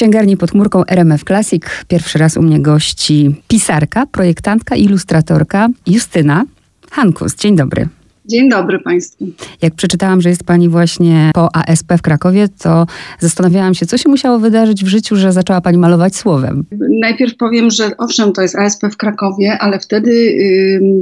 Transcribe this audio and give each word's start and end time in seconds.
księgarni 0.00 0.36
pod 0.36 0.50
chmurką 0.50 0.84
RMF 0.86 1.24
Classic 1.24 1.62
pierwszy 1.88 2.18
raz 2.18 2.36
u 2.36 2.42
mnie 2.42 2.60
gości 2.60 3.42
pisarka, 3.48 4.06
projektantka, 4.06 4.76
ilustratorka 4.76 5.68
Justyna 5.86 6.44
Hankus. 6.90 7.34
Dzień 7.34 7.56
dobry. 7.56 7.99
Dzień 8.24 8.48
dobry 8.48 8.78
Państwu. 8.78 9.26
Jak 9.62 9.74
przeczytałam, 9.74 10.20
że 10.20 10.28
jest 10.28 10.44
Pani 10.44 10.68
właśnie 10.68 11.30
po 11.34 11.56
ASP 11.56 11.92
w 11.98 12.02
Krakowie, 12.02 12.48
to 12.62 12.86
zastanawiałam 13.18 13.74
się, 13.74 13.86
co 13.86 13.98
się 13.98 14.08
musiało 14.08 14.38
wydarzyć 14.38 14.84
w 14.84 14.88
życiu, 14.88 15.16
że 15.16 15.32
zaczęła 15.32 15.60
Pani 15.60 15.78
malować 15.78 16.16
słowem. 16.16 16.64
Najpierw 17.00 17.36
powiem, 17.36 17.70
że 17.70 17.90
owszem, 17.98 18.32
to 18.32 18.42
jest 18.42 18.56
ASP 18.56 18.82
w 18.92 18.96
Krakowie, 18.96 19.58
ale 19.58 19.78
wtedy 19.78 20.38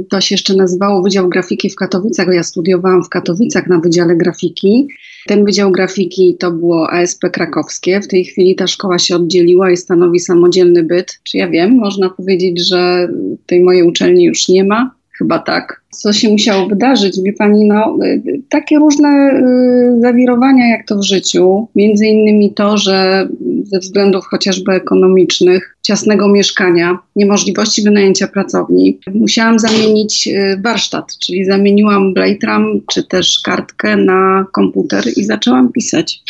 to 0.09 0.21
się 0.21 0.35
jeszcze 0.35 0.55
nazywało 0.55 1.03
Wydział 1.03 1.29
Grafiki 1.29 1.69
w 1.69 1.75
Katowicach. 1.75 2.27
Ja 2.33 2.43
studiowałam 2.43 3.03
w 3.03 3.09
Katowicach 3.09 3.67
na 3.67 3.79
Wydziale 3.79 4.15
Grafiki. 4.15 4.87
Ten 5.27 5.45
Wydział 5.45 5.71
Grafiki 5.71 6.35
to 6.39 6.51
było 6.51 6.91
ASP 6.91 7.21
krakowskie. 7.31 8.01
W 8.01 8.07
tej 8.07 8.25
chwili 8.25 8.55
ta 8.55 8.67
szkoła 8.67 8.99
się 8.99 9.15
oddzieliła 9.15 9.71
i 9.71 9.77
stanowi 9.77 10.19
samodzielny 10.19 10.83
byt. 10.83 11.19
Czy 11.23 11.37
ja 11.37 11.49
wiem, 11.49 11.75
można 11.75 12.09
powiedzieć, 12.09 12.67
że 12.67 13.09
tej 13.45 13.63
mojej 13.63 13.83
uczelni 13.83 14.23
już 14.23 14.49
nie 14.49 14.63
ma? 14.63 14.98
Chyba 15.19 15.39
tak. 15.39 15.81
Co 15.89 16.13
się 16.13 16.29
musiało 16.29 16.67
wydarzyć? 16.67 17.19
Wie 17.23 17.33
pani, 17.33 17.67
no, 17.67 17.97
y, 18.05 18.41
takie 18.49 18.77
różne 18.79 19.09
y, 19.09 20.01
zawirowania 20.01 20.69
jak 20.69 20.87
to 20.87 20.97
w 20.97 21.03
życiu. 21.03 21.67
Między 21.75 22.05
innymi 22.05 22.53
to, 22.53 22.77
że 22.77 23.27
ze 23.63 23.79
względów 23.79 24.25
chociażby 24.25 24.71
ekonomicznych, 24.71 25.77
ciasnego 25.81 26.27
mieszkania, 26.27 26.99
niemożliwości 27.15 27.81
wynajęcia 27.81 28.27
pracowni, 28.27 28.99
musiałam 29.13 29.59
zamienić 29.59 30.27
y, 30.27 30.61
warsztat, 30.63 31.17
czyli 31.19 31.45
zamieniłam 31.45 32.13
Bladeram 32.13 32.81
czy 32.91 33.03
też 33.03 33.39
kartkę 33.43 33.95
na 33.95 34.45
komputer 34.51 35.03
i 35.17 35.23
zaczęłam 35.23 35.71
pisać. 35.71 36.21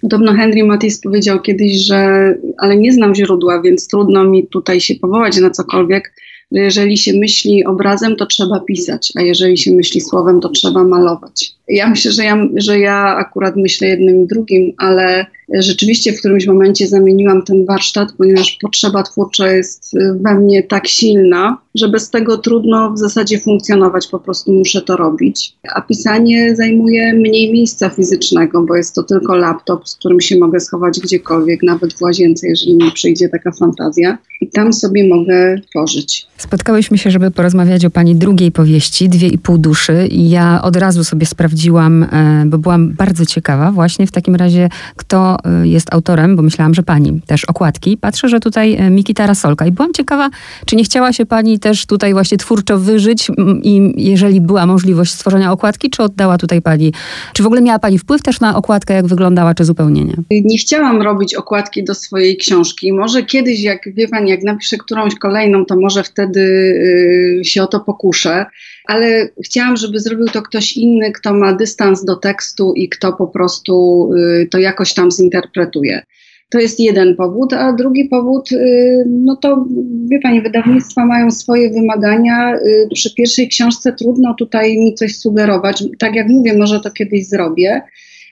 Podobno 0.00 0.32
Henry 0.32 0.64
Matisse 0.64 1.00
powiedział 1.02 1.40
kiedyś, 1.40 1.72
że 1.72 2.34
ale 2.58 2.76
nie 2.76 2.92
znam 2.92 3.14
źródła, 3.14 3.62
więc 3.62 3.88
trudno 3.88 4.24
mi 4.24 4.46
tutaj 4.46 4.80
się 4.80 4.94
powołać 4.94 5.40
na 5.40 5.50
cokolwiek 5.50 6.12
jeżeli 6.50 6.98
się 6.98 7.12
myśli 7.12 7.64
obrazem, 7.64 8.16
to 8.16 8.26
trzeba 8.26 8.60
pisać, 8.60 9.12
a 9.16 9.22
jeżeli 9.22 9.58
się 9.58 9.72
myśli 9.72 10.00
słowem, 10.00 10.40
to 10.40 10.48
trzeba 10.48 10.84
malować. 10.84 11.57
Ja 11.68 11.90
myślę, 11.90 12.12
że 12.12 12.24
ja, 12.24 12.36
że 12.56 12.78
ja 12.78 13.16
akurat 13.16 13.56
myślę 13.56 13.88
jednym 13.88 14.24
i 14.24 14.26
drugim, 14.26 14.72
ale 14.78 15.26
rzeczywiście 15.54 16.12
w 16.12 16.18
którymś 16.18 16.46
momencie 16.46 16.88
zamieniłam 16.88 17.42
ten 17.42 17.66
warsztat, 17.66 18.08
ponieważ 18.18 18.58
potrzeba 18.62 19.02
twórcza 19.02 19.52
jest 19.52 19.94
we 20.20 20.34
mnie 20.34 20.62
tak 20.62 20.88
silna, 20.88 21.58
że 21.74 21.88
bez 21.88 22.10
tego 22.10 22.38
trudno 22.38 22.92
w 22.92 22.98
zasadzie 22.98 23.38
funkcjonować, 23.38 24.06
po 24.06 24.18
prostu 24.18 24.52
muszę 24.52 24.82
to 24.82 24.96
robić. 24.96 25.52
A 25.74 25.80
pisanie 25.80 26.56
zajmuje 26.56 27.12
mniej 27.12 27.52
miejsca 27.52 27.90
fizycznego, 27.90 28.62
bo 28.62 28.76
jest 28.76 28.94
to 28.94 29.02
tylko 29.02 29.36
laptop, 29.36 29.88
z 29.88 29.96
którym 29.96 30.20
się 30.20 30.38
mogę 30.38 30.60
schować 30.60 31.00
gdziekolwiek, 31.00 31.62
nawet 31.62 31.94
w 31.94 32.02
łazience, 32.02 32.48
jeżeli 32.48 32.76
mi 32.76 32.92
przyjdzie 32.92 33.28
taka 33.28 33.52
fantazja. 33.52 34.18
I 34.40 34.48
tam 34.48 34.72
sobie 34.72 35.08
mogę 35.08 35.60
tworzyć. 35.70 36.26
Spotkałyśmy 36.36 36.98
się, 36.98 37.10
żeby 37.10 37.30
porozmawiać 37.30 37.84
o 37.84 37.90
pani 37.90 38.16
drugiej 38.16 38.52
powieści, 38.52 39.08
Dwie 39.08 39.28
i 39.28 39.38
pół 39.38 39.58
duszy. 39.58 40.06
I 40.10 40.30
ja 40.30 40.62
od 40.62 40.76
razu 40.76 41.04
sobie 41.04 41.26
sprawdziłam, 41.26 41.57
e, 41.66 42.44
bo 42.46 42.58
byłam 42.58 42.92
bardzo 42.92 43.26
ciekawa 43.26 43.72
właśnie 43.72 44.06
w 44.06 44.12
takim 44.12 44.34
razie, 44.34 44.68
kto 44.96 45.36
e, 45.44 45.68
jest 45.68 45.94
autorem, 45.94 46.36
bo 46.36 46.42
myślałam, 46.42 46.74
że 46.74 46.82
pani 46.82 47.20
też 47.26 47.44
okładki. 47.44 47.96
Patrzę, 47.96 48.28
że 48.28 48.40
tutaj 48.40 48.74
e, 48.74 48.90
Miki 48.90 49.14
Tarasolka. 49.14 49.66
I 49.66 49.72
byłam 49.72 49.92
ciekawa, 49.92 50.30
czy 50.66 50.76
nie 50.76 50.84
chciała 50.84 51.12
się 51.12 51.26
pani 51.26 51.58
też 51.58 51.86
tutaj 51.86 52.12
właśnie 52.12 52.38
twórczo 52.38 52.78
wyżyć 52.78 53.28
i 53.62 53.92
jeżeli 53.96 54.40
była 54.40 54.66
możliwość 54.66 55.12
stworzenia 55.12 55.52
okładki, 55.52 55.90
czy 55.90 56.02
oddała 56.02 56.38
tutaj 56.38 56.62
pani, 56.62 56.92
czy 57.32 57.42
w 57.42 57.46
ogóle 57.46 57.60
miała 57.60 57.78
pani 57.78 57.98
wpływ 57.98 58.22
też 58.22 58.40
na 58.40 58.56
okładkę, 58.56 58.94
jak 58.94 59.06
wyglądała, 59.06 59.54
czy 59.54 59.64
zupełnie 59.64 60.04
nie? 60.04 60.14
Nie 60.30 60.58
chciałam 60.58 61.02
robić 61.02 61.34
okładki 61.34 61.84
do 61.84 61.94
swojej 61.94 62.36
książki. 62.36 62.92
Może 62.92 63.22
kiedyś, 63.22 63.60
jak 63.60 63.94
wie 63.94 64.08
pani, 64.08 64.30
jak 64.30 64.42
napiszę 64.42 64.76
którąś 64.76 65.14
kolejną, 65.14 65.64
to 65.64 65.76
może 65.76 66.04
wtedy 66.04 66.40
y, 66.40 67.44
się 67.44 67.62
o 67.62 67.66
to 67.66 67.80
pokuszę, 67.80 68.46
ale 68.88 69.28
chciałam, 69.44 69.76
żeby 69.76 70.00
zrobił 70.00 70.26
to 70.26 70.42
ktoś 70.42 70.76
inny, 70.76 71.12
kto 71.12 71.34
ma 71.34 71.52
dystans 71.52 72.04
do 72.04 72.16
tekstu 72.16 72.72
i 72.74 72.88
kto 72.88 73.12
po 73.12 73.26
prostu 73.26 74.10
y, 74.14 74.48
to 74.50 74.58
jakoś 74.58 74.94
tam 74.94 75.10
zinterpretuje. 75.10 76.02
To 76.50 76.58
jest 76.58 76.80
jeden 76.80 77.16
powód, 77.16 77.52
a 77.52 77.72
drugi 77.72 78.04
powód, 78.04 78.52
y, 78.52 79.04
no 79.06 79.36
to 79.36 79.66
wie 80.10 80.20
Pani, 80.20 80.42
wydawnictwa 80.42 81.06
mają 81.06 81.30
swoje 81.30 81.70
wymagania. 81.70 82.58
Przy 82.94 83.14
pierwszej 83.14 83.48
książce 83.48 83.92
trudno 83.92 84.34
tutaj 84.34 84.78
mi 84.78 84.94
coś 84.94 85.16
sugerować. 85.16 85.84
Tak 85.98 86.14
jak 86.14 86.28
mówię, 86.28 86.58
może 86.58 86.80
to 86.80 86.90
kiedyś 86.90 87.28
zrobię, 87.28 87.82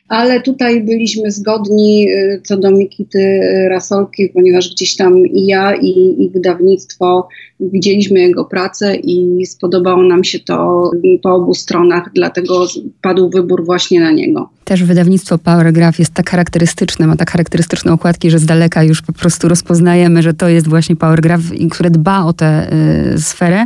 ale 0.09 0.41
tutaj 0.41 0.85
byliśmy 0.85 1.31
zgodni 1.31 2.09
y, 2.11 2.41
co 2.45 2.57
do 2.57 2.71
Mikity 2.71 3.41
Rasolki, 3.69 4.29
ponieważ 4.29 4.71
gdzieś 4.71 4.97
tam 4.97 5.27
i 5.27 5.47
ja, 5.47 5.75
i, 5.75 6.23
i 6.23 6.31
wydawnictwo 6.31 7.29
widzieliśmy 7.61 8.21
jego 8.21 8.45
pracę 8.45 8.97
i 8.97 9.47
spodobało 9.47 10.03
nam 10.03 10.25
się 10.25 10.39
to 10.39 10.91
po 11.23 11.35
obu 11.35 11.55
stronach, 11.55 12.11
dlatego 12.15 12.67
padł 13.03 13.31
wybór 13.31 13.65
właśnie 13.65 14.01
na 14.01 14.11
niego. 14.11 14.49
Też 14.65 14.85
wydawnictwo 14.85 15.39
Powergraph 15.39 15.99
jest 15.99 16.15
tak 16.15 16.31
charakterystyczne, 16.31 17.07
ma 17.07 17.17
tak 17.17 17.31
charakterystyczne 17.31 17.93
okładki, 17.93 18.31
że 18.31 18.39
z 18.39 18.47
daleka 18.47 18.83
już 18.83 19.03
po 19.03 19.13
prostu 19.13 19.49
rozpoznajemy, 19.49 20.23
że 20.23 20.35
to 20.35 20.49
jest 20.49 20.69
właśnie 20.69 20.97
Powergraph, 20.97 21.43
które 21.71 21.91
dba 21.91 22.25
o 22.25 22.33
tę 22.33 22.69
y, 23.15 23.21
sferę. 23.21 23.65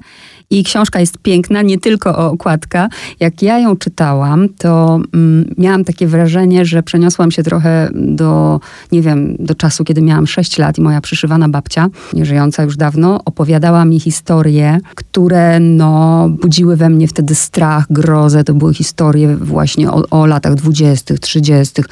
I 0.53 0.65
książka 0.65 1.00
jest 1.00 1.19
piękna, 1.19 1.62
nie 1.62 1.78
tylko 1.78 2.19
o 2.19 2.31
okładka. 2.31 2.88
Jak 3.21 3.43
ja 3.43 3.59
ją 3.59 3.77
czytałam, 3.77 4.49
to 4.59 5.00
mm, 5.15 5.55
miałam 5.59 5.84
takie 5.84 6.06
wrażenie, 6.06 6.65
że 6.65 6.83
przeniosłam 6.83 7.31
się 7.31 7.43
trochę 7.43 7.88
do, 7.94 8.61
nie 8.93 9.03
wiem, 9.03 9.37
do 9.38 9.55
czasu, 9.55 9.84
kiedy 9.84 10.03
miałam 10.03 10.27
6 10.27 10.59
lat 10.59 10.78
i 10.78 10.81
moja 10.81 11.00
przyszywana 11.00 11.49
babcia, 11.49 11.88
nieżyjąca 12.12 12.62
już 12.62 12.77
dawno, 12.77 13.21
opowiadała 13.25 13.84
mi 13.84 14.00
historie, 14.00 14.81
które 14.94 15.61
no, 15.61 16.28
budziły 16.28 16.77
we 16.77 16.88
mnie 16.88 17.09
wtedy 17.09 17.34
strach, 17.34 17.84
grozę. 17.91 18.44
To 18.44 18.55
były 18.55 18.75
historie 18.75 19.37
właśnie 19.37 19.91
o, 19.91 20.03
o 20.11 20.27
latach 20.27 20.55
20., 20.55 21.15
30. 21.15 21.82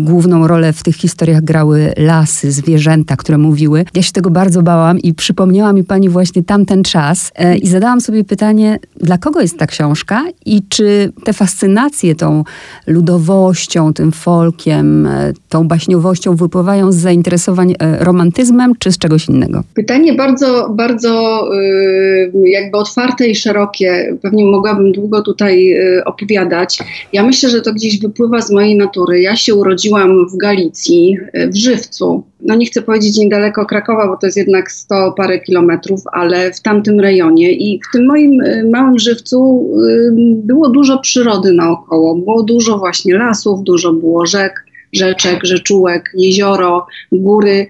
Główną 0.00 0.46
rolę 0.46 0.72
w 0.72 0.82
tych 0.82 0.96
historiach 0.96 1.44
grały 1.44 1.92
lasy, 1.96 2.52
zwierzęta, 2.52 3.16
które 3.16 3.38
mówiły. 3.38 3.84
Ja 3.94 4.02
się 4.02 4.12
tego 4.12 4.30
bardzo 4.30 4.62
bałam 4.62 4.98
i 4.98 5.14
przypomniała 5.14 5.72
mi 5.72 5.84
pani 5.84 6.08
właśnie 6.08 6.42
tamten 6.42 6.82
czas 6.82 7.32
e, 7.34 7.56
i 7.56 7.66
zadałam 7.66 7.93
zadałam 7.94 8.00
sobie 8.00 8.24
pytanie, 8.24 8.78
dla 8.96 9.18
kogo 9.18 9.40
jest 9.40 9.58
ta 9.58 9.66
książka 9.66 10.24
i 10.46 10.62
czy 10.68 11.12
te 11.24 11.32
fascynacje 11.32 12.14
tą 12.14 12.44
ludowością, 12.86 13.92
tym 13.92 14.12
folkiem, 14.12 15.06
e, 15.06 15.32
tą 15.48 15.68
baśniowością 15.68 16.36
wypływają 16.36 16.92
z 16.92 16.96
zainteresowań 16.96 17.74
e, 17.78 18.04
romantyzmem 18.04 18.72
czy 18.78 18.92
z 18.92 18.98
czegoś 18.98 19.28
innego? 19.28 19.62
Pytanie 19.74 20.14
bardzo, 20.14 20.68
bardzo 20.70 21.42
e, 21.54 22.48
jakby 22.48 22.78
otwarte 22.78 23.26
i 23.26 23.34
szerokie. 23.34 24.16
Pewnie 24.22 24.44
mogłabym 24.44 24.92
długo 24.92 25.22
tutaj 25.22 25.74
opowiadać. 26.04 26.78
Ja 27.12 27.22
myślę, 27.22 27.50
że 27.50 27.60
to 27.60 27.72
gdzieś 27.72 28.00
wypływa 28.00 28.40
z 28.40 28.50
mojej 28.50 28.76
natury. 28.76 29.20
Ja 29.20 29.36
się 29.36 29.54
urodziłam 29.54 30.28
w 30.28 30.36
Galicji, 30.36 31.18
w 31.34 31.56
Żywcu 31.56 32.24
no 32.44 32.54
nie 32.54 32.66
chcę 32.66 32.82
powiedzieć 32.82 33.18
niedaleko 33.18 33.66
Krakowa, 33.66 34.08
bo 34.08 34.16
to 34.16 34.26
jest 34.26 34.36
jednak 34.36 34.72
100 34.72 35.12
parę 35.12 35.40
kilometrów, 35.40 36.00
ale 36.12 36.52
w 36.52 36.60
tamtym 36.60 37.00
rejonie 37.00 37.52
i 37.52 37.80
w 37.88 37.92
tym 37.92 38.06
moim 38.06 38.40
y, 38.40 38.70
małym 38.72 38.98
żywcu 38.98 39.70
y, 39.88 40.10
było 40.44 40.68
dużo 40.68 40.98
przyrody 40.98 41.52
naokoło, 41.52 42.14
było 42.14 42.42
dużo 42.42 42.78
właśnie 42.78 43.18
lasów, 43.18 43.62
dużo 43.62 43.92
było 43.92 44.26
rzek, 44.26 44.64
rzeczek, 44.92 45.44
rzeczułek, 45.44 46.10
jezioro, 46.14 46.86
góry 47.12 47.66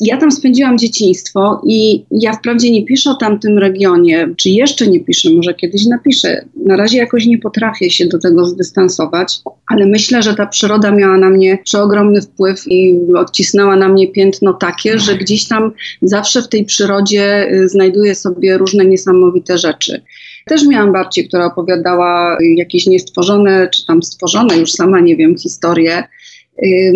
ja 0.00 0.16
tam 0.16 0.32
spędziłam 0.32 0.78
dzieciństwo 0.78 1.62
i 1.66 2.04
ja 2.10 2.32
wprawdzie 2.32 2.70
nie 2.70 2.84
piszę 2.84 3.10
o 3.10 3.14
tamtym 3.14 3.58
regionie, 3.58 4.28
czy 4.36 4.50
jeszcze 4.50 4.86
nie 4.86 5.00
piszę, 5.00 5.30
może 5.30 5.54
kiedyś 5.54 5.86
napiszę. 5.86 6.44
Na 6.66 6.76
razie 6.76 6.98
jakoś 6.98 7.26
nie 7.26 7.38
potrafię 7.38 7.90
się 7.90 8.06
do 8.06 8.18
tego 8.18 8.46
zdystansować, 8.46 9.38
ale 9.66 9.86
myślę, 9.86 10.22
że 10.22 10.34
ta 10.34 10.46
przyroda 10.46 10.90
miała 10.90 11.18
na 11.18 11.30
mnie 11.30 11.58
przeogromny 11.64 12.22
wpływ 12.22 12.64
i 12.66 12.98
odcisnęła 13.16 13.76
na 13.76 13.88
mnie 13.88 14.08
piętno 14.08 14.52
takie, 14.52 14.98
że 14.98 15.16
gdzieś 15.16 15.48
tam 15.48 15.72
zawsze 16.02 16.42
w 16.42 16.48
tej 16.48 16.64
przyrodzie 16.64 17.52
y, 17.52 17.68
znajduję 17.68 18.14
sobie 18.14 18.58
różne 18.58 18.84
niesamowite 18.84 19.58
rzeczy. 19.58 20.02
Też 20.46 20.66
miałam 20.66 20.92
babcię, 20.92 21.24
która 21.24 21.46
opowiadała 21.46 22.38
jakieś 22.56 22.86
niestworzone, 22.86 23.68
czy 23.68 23.86
tam 23.86 24.02
stworzone, 24.02 24.56
już 24.56 24.72
sama 24.72 25.00
nie 25.00 25.16
wiem, 25.16 25.38
historie 25.38 26.04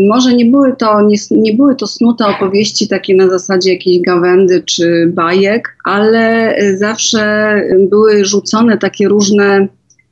może 0.08 0.34
nie 0.34 0.44
były, 0.44 0.76
to, 0.76 1.02
nie, 1.02 1.16
nie, 1.30 1.54
były 1.54 1.76
to 1.76 1.86
snute 1.86 2.26
opowieści 2.26 2.88
takie 2.88 3.14
na 3.14 3.28
zasadzie 3.28 3.72
jakiejś 3.72 4.00
gawędy 4.00 4.62
czy 4.66 5.12
bajek, 5.14 5.76
ale 5.84 6.54
zawsze 6.76 7.54
były 7.90 8.24
rzucone 8.24 8.78
takie 8.78 9.08
różne 9.08 9.68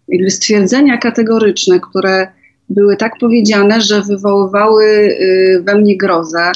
jakby 0.09 0.31
stwierdzenia 0.31 0.99
kategoryczne, 0.99 1.81
które 1.81 2.29
były 2.69 2.97
tak 2.97 3.13
powiedziane, 3.21 3.81
że 3.81 4.03
wywoływały 4.03 4.85
y, 4.85 5.63
we 5.65 5.79
mnie 5.79 5.97
grozę. 5.97 6.53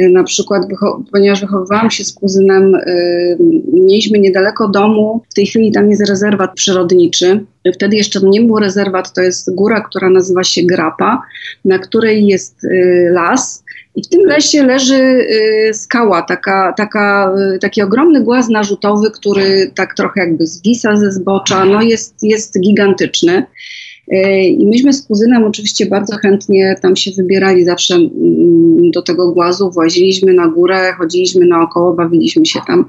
Y, 0.00 0.08
na 0.08 0.24
przykład, 0.24 0.62
ponieważ 1.12 1.40
wychowywałam 1.40 1.90
się 1.90 2.04
z 2.04 2.12
kuzynem, 2.12 2.74
y, 2.74 3.36
mieliśmy 3.72 4.18
niedaleko 4.18 4.68
domu, 4.68 5.22
w 5.30 5.34
tej 5.34 5.46
chwili 5.46 5.72
tam 5.72 5.90
jest 5.90 6.08
rezerwat 6.08 6.54
przyrodniczy. 6.54 7.44
Wtedy 7.74 7.96
jeszcze 7.96 8.20
nie 8.22 8.40
był 8.40 8.58
rezerwat, 8.58 9.12
to 9.12 9.20
jest 9.20 9.54
góra, 9.54 9.80
która 9.80 10.10
nazywa 10.10 10.44
się 10.44 10.62
Grapa, 10.62 11.22
na 11.64 11.78
której 11.78 12.26
jest 12.26 12.64
y, 12.64 13.08
las 13.12 13.64
I 13.94 14.02
w 14.02 14.08
tym 14.08 14.20
lesie 14.20 14.62
leży 14.62 15.26
skała, 15.72 16.22
taka, 16.22 16.72
taka, 16.76 17.34
taki 17.60 17.82
ogromny 17.82 18.22
głaz 18.22 18.48
narzutowy, 18.48 19.10
który 19.10 19.70
tak 19.74 19.94
trochę 19.94 20.20
jakby 20.20 20.46
zwisa 20.46 20.96
ze 20.96 21.12
zbocza, 21.12 21.64
no 21.64 21.82
jest, 21.82 22.22
jest 22.22 22.60
gigantyczny. 22.60 23.46
Y, 24.12 24.42
I 24.42 24.66
myśmy 24.66 24.92
z 24.92 25.06
kuzynem 25.06 25.44
oczywiście 25.44 25.86
bardzo 25.86 26.16
chętnie 26.16 26.76
tam 26.82 26.96
się 26.96 27.10
wybierali 27.16 27.64
zawsze 27.64 27.94
mm, 27.94 28.90
do 28.90 29.02
tego 29.02 29.32
głazu, 29.32 29.70
właziliśmy 29.70 30.32
na 30.32 30.48
górę, 30.48 30.92
chodziliśmy 30.98 31.46
naokoło, 31.46 31.94
bawiliśmy 31.94 32.46
się 32.46 32.60
tam. 32.66 32.84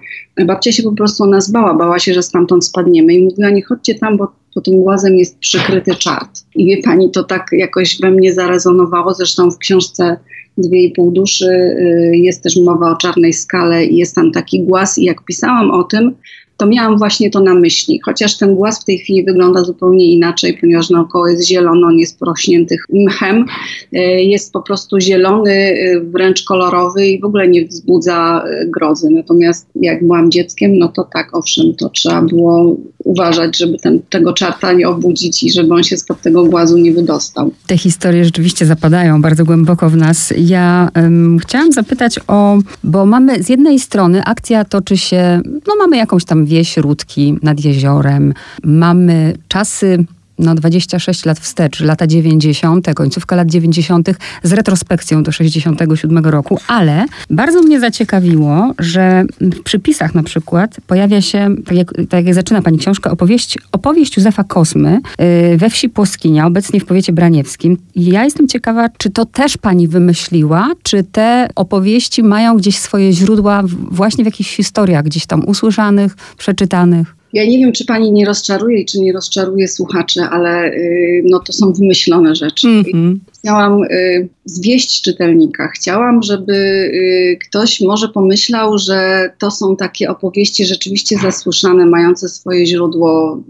Babcia 0.46 0.72
się 0.72 0.84
po 0.84 0.92
prostu 0.92 1.26
nas 1.26 1.52
bała, 1.52 1.74
bała 1.74 2.00
się, 2.00 2.14
że 2.14 2.24
stamtąd 2.24 2.66
spadniemy 2.66 3.14
i 3.14 3.24
mówiła, 3.24 3.50
nie 3.50 3.64
chodźcie 3.64 3.96
tam, 3.96 4.18
bo 4.18 4.28
pod 4.54 4.66
tym 4.66 4.82
głazem 4.82 5.16
jest 5.16 5.40
przykryty 5.40 5.96
czart. 5.96 6.30
I 6.56 6.66
wie 6.66 6.82
pani, 6.84 7.12
to 7.12 7.24
tak 7.24 7.48
jakoś 7.52 8.00
we 8.02 8.12
mnie 8.12 8.34
zarezonowało, 8.34 9.14
zresztą 9.14 9.52
w 9.52 9.58
książce 9.58 10.18
Dwie 10.58 10.84
i 10.84 10.92
pół 10.92 11.12
duszy 11.12 11.46
y, 11.46 12.18
jest 12.18 12.44
też 12.44 12.56
mowa 12.58 12.92
o 12.92 12.96
czarnej 12.96 13.34
skale 13.34 13.86
i 13.86 13.98
jest 13.98 14.16
tam 14.16 14.32
taki 14.32 14.64
głaz 14.64 14.98
i 14.98 15.06
jak 15.06 15.26
pisałam 15.26 15.72
o 15.72 15.84
tym, 15.84 16.16
to 16.58 16.66
miałam 16.66 16.98
właśnie 16.98 17.30
to 17.30 17.40
na 17.40 17.54
myśli. 17.54 18.00
Chociaż 18.06 18.38
ten 18.38 18.56
głaz 18.56 18.82
w 18.82 18.86
tej 18.86 18.98
chwili 18.98 19.26
wygląda 19.26 19.64
zupełnie 19.64 20.06
inaczej, 20.06 20.58
ponieważ 20.62 20.90
naokoło 20.90 21.28
jest 21.28 21.48
zielono, 21.48 21.88
on 21.88 22.00
jest 22.00 22.20
porośnięty 22.20 22.78
mchem, 22.90 23.46
e, 23.94 24.24
jest 24.24 24.54
po 24.54 24.62
prostu 24.62 25.00
zielony, 25.00 25.52
e, 25.52 26.00
wręcz 26.00 26.44
kolorowy 26.44 27.08
i 27.08 27.22
w 27.22 27.26
ogóle 27.26 27.48
nie 27.48 27.66
wzbudza 27.66 28.44
e, 28.46 28.66
grozy. 28.66 29.10
Natomiast 29.10 29.68
jak 29.76 30.04
byłam 30.04 30.32
dzieckiem, 30.32 30.78
no 30.78 30.88
to 30.88 31.04
tak, 31.14 31.36
owszem, 31.36 31.76
to 31.76 31.90
trzeba 31.90 32.22
było 32.22 32.78
uważać, 33.04 33.58
żeby 33.58 33.80
ten, 33.80 34.00
tego 34.10 34.34
czarta 34.34 34.74
nie 34.74 34.90
obudzić 34.90 35.44
i 35.44 35.52
żeby 35.52 35.74
on 35.74 35.84
się 35.84 35.98
spod 35.98 36.22
tego 36.22 36.46
głazu 36.46 36.78
nie 36.78 36.94
wydostał. 36.94 37.52
Te 37.68 37.78
historie 37.78 38.26
rzeczywiście 38.26 38.66
zapadają 38.66 39.22
bardzo 39.22 39.46
głęboko 39.46 39.90
w 39.90 39.98
nas. 39.98 40.34
Ja 40.38 40.90
um, 40.96 41.40
chciałam 41.40 41.72
zapytać 41.72 42.20
o, 42.28 42.58
bo 42.84 43.06
mamy 43.06 43.44
z 43.44 43.50
jednej 43.50 43.80
strony 43.80 44.24
akcja 44.24 44.66
toczy 44.66 44.98
się, 44.98 45.42
no 45.68 45.76
mamy 45.76 45.98
jakąś 45.98 46.26
tam 46.26 46.46
wieś 46.46 46.78
Rudki 46.78 47.36
nad 47.42 47.64
jeziorem, 47.64 48.34
mamy 48.64 49.38
czasy 49.48 50.06
no 50.44 50.56
26 50.56 51.26
lat 51.26 51.40
wstecz, 51.40 51.80
lata 51.80 52.08
90., 52.08 52.94
końcówka 52.94 53.36
lat 53.36 53.48
90., 53.50 54.10
z 54.44 54.54
retrospekcją 54.54 55.24
do 55.24 55.32
67 55.32 56.18
roku, 56.18 56.60
ale 56.68 57.06
bardzo 57.30 57.62
mnie 57.62 57.80
zaciekawiło, 57.80 58.74
że 58.80 59.26
w 59.42 59.64
przypisach 59.64 60.16
na 60.16 60.24
przykład 60.24 60.78
pojawia 60.88 61.22
się, 61.22 61.50
tak 61.66 61.78
jak, 61.78 61.94
tak 62.10 62.26
jak 62.26 62.36
zaczyna 62.36 62.62
pani 62.62 62.78
książka, 62.78 63.12
opowieść, 63.12 63.58
opowieść 63.72 64.18
Józefa 64.18 64.44
Kosmy 64.44 65.00
yy, 65.20 65.58
we 65.58 65.70
wsi 65.70 65.90
Płoskinia, 65.90 66.48
obecnie 66.48 66.80
w 66.80 66.86
powiecie 66.86 67.14
braniewskim. 67.14 67.78
I 67.96 68.06
ja 68.06 68.24
jestem 68.24 68.48
ciekawa, 68.48 68.90
czy 68.98 69.10
to 69.10 69.26
też 69.26 69.58
pani 69.58 69.88
wymyśliła, 69.88 70.72
czy 70.84 71.04
te 71.04 71.48
opowieści 71.56 72.24
mają 72.24 72.58
gdzieś 72.58 72.78
swoje 72.78 73.14
źródła 73.14 73.64
właśnie 73.92 74.24
w 74.24 74.28
jakichś 74.28 74.56
historiach, 74.56 75.04
gdzieś 75.04 75.26
tam 75.26 75.46
usłyszanych, 75.46 76.16
przeczytanych? 76.38 77.16
Ja 77.34 77.46
nie 77.46 77.58
wiem, 77.58 77.72
czy 77.72 77.86
pani 77.86 78.12
nie 78.12 78.26
rozczaruje 78.26 78.80
i 78.80 78.86
czy 78.86 79.00
nie 79.00 79.14
rozczaruje 79.14 79.68
słuchaczy, 79.68 80.22
ale 80.22 80.72
y, 80.72 81.24
no, 81.26 81.40
to 81.40 81.54
są 81.54 81.74
wymyślone 81.74 82.36
rzeczy. 82.36 82.68
Mm 82.68 82.84
-hmm. 82.84 83.16
Chciałam 83.40 83.84
y, 83.84 84.30
zwieść 84.46 85.02
czytelnika. 85.02 85.68
Chciałam, 85.68 86.24
żeby 86.24 86.54
y, 86.54 87.38
ktoś 87.48 87.82
może 87.82 88.08
pomyślał, 88.10 88.78
że 88.78 89.30
to 89.40 89.52
są 89.52 89.76
takie 89.76 90.10
opowieści 90.10 90.66
rzeczywiście 90.66 91.18
zasłyszane, 91.18 91.86
mające 91.86 92.30
swoje 92.30 92.66
źródło 92.66 93.44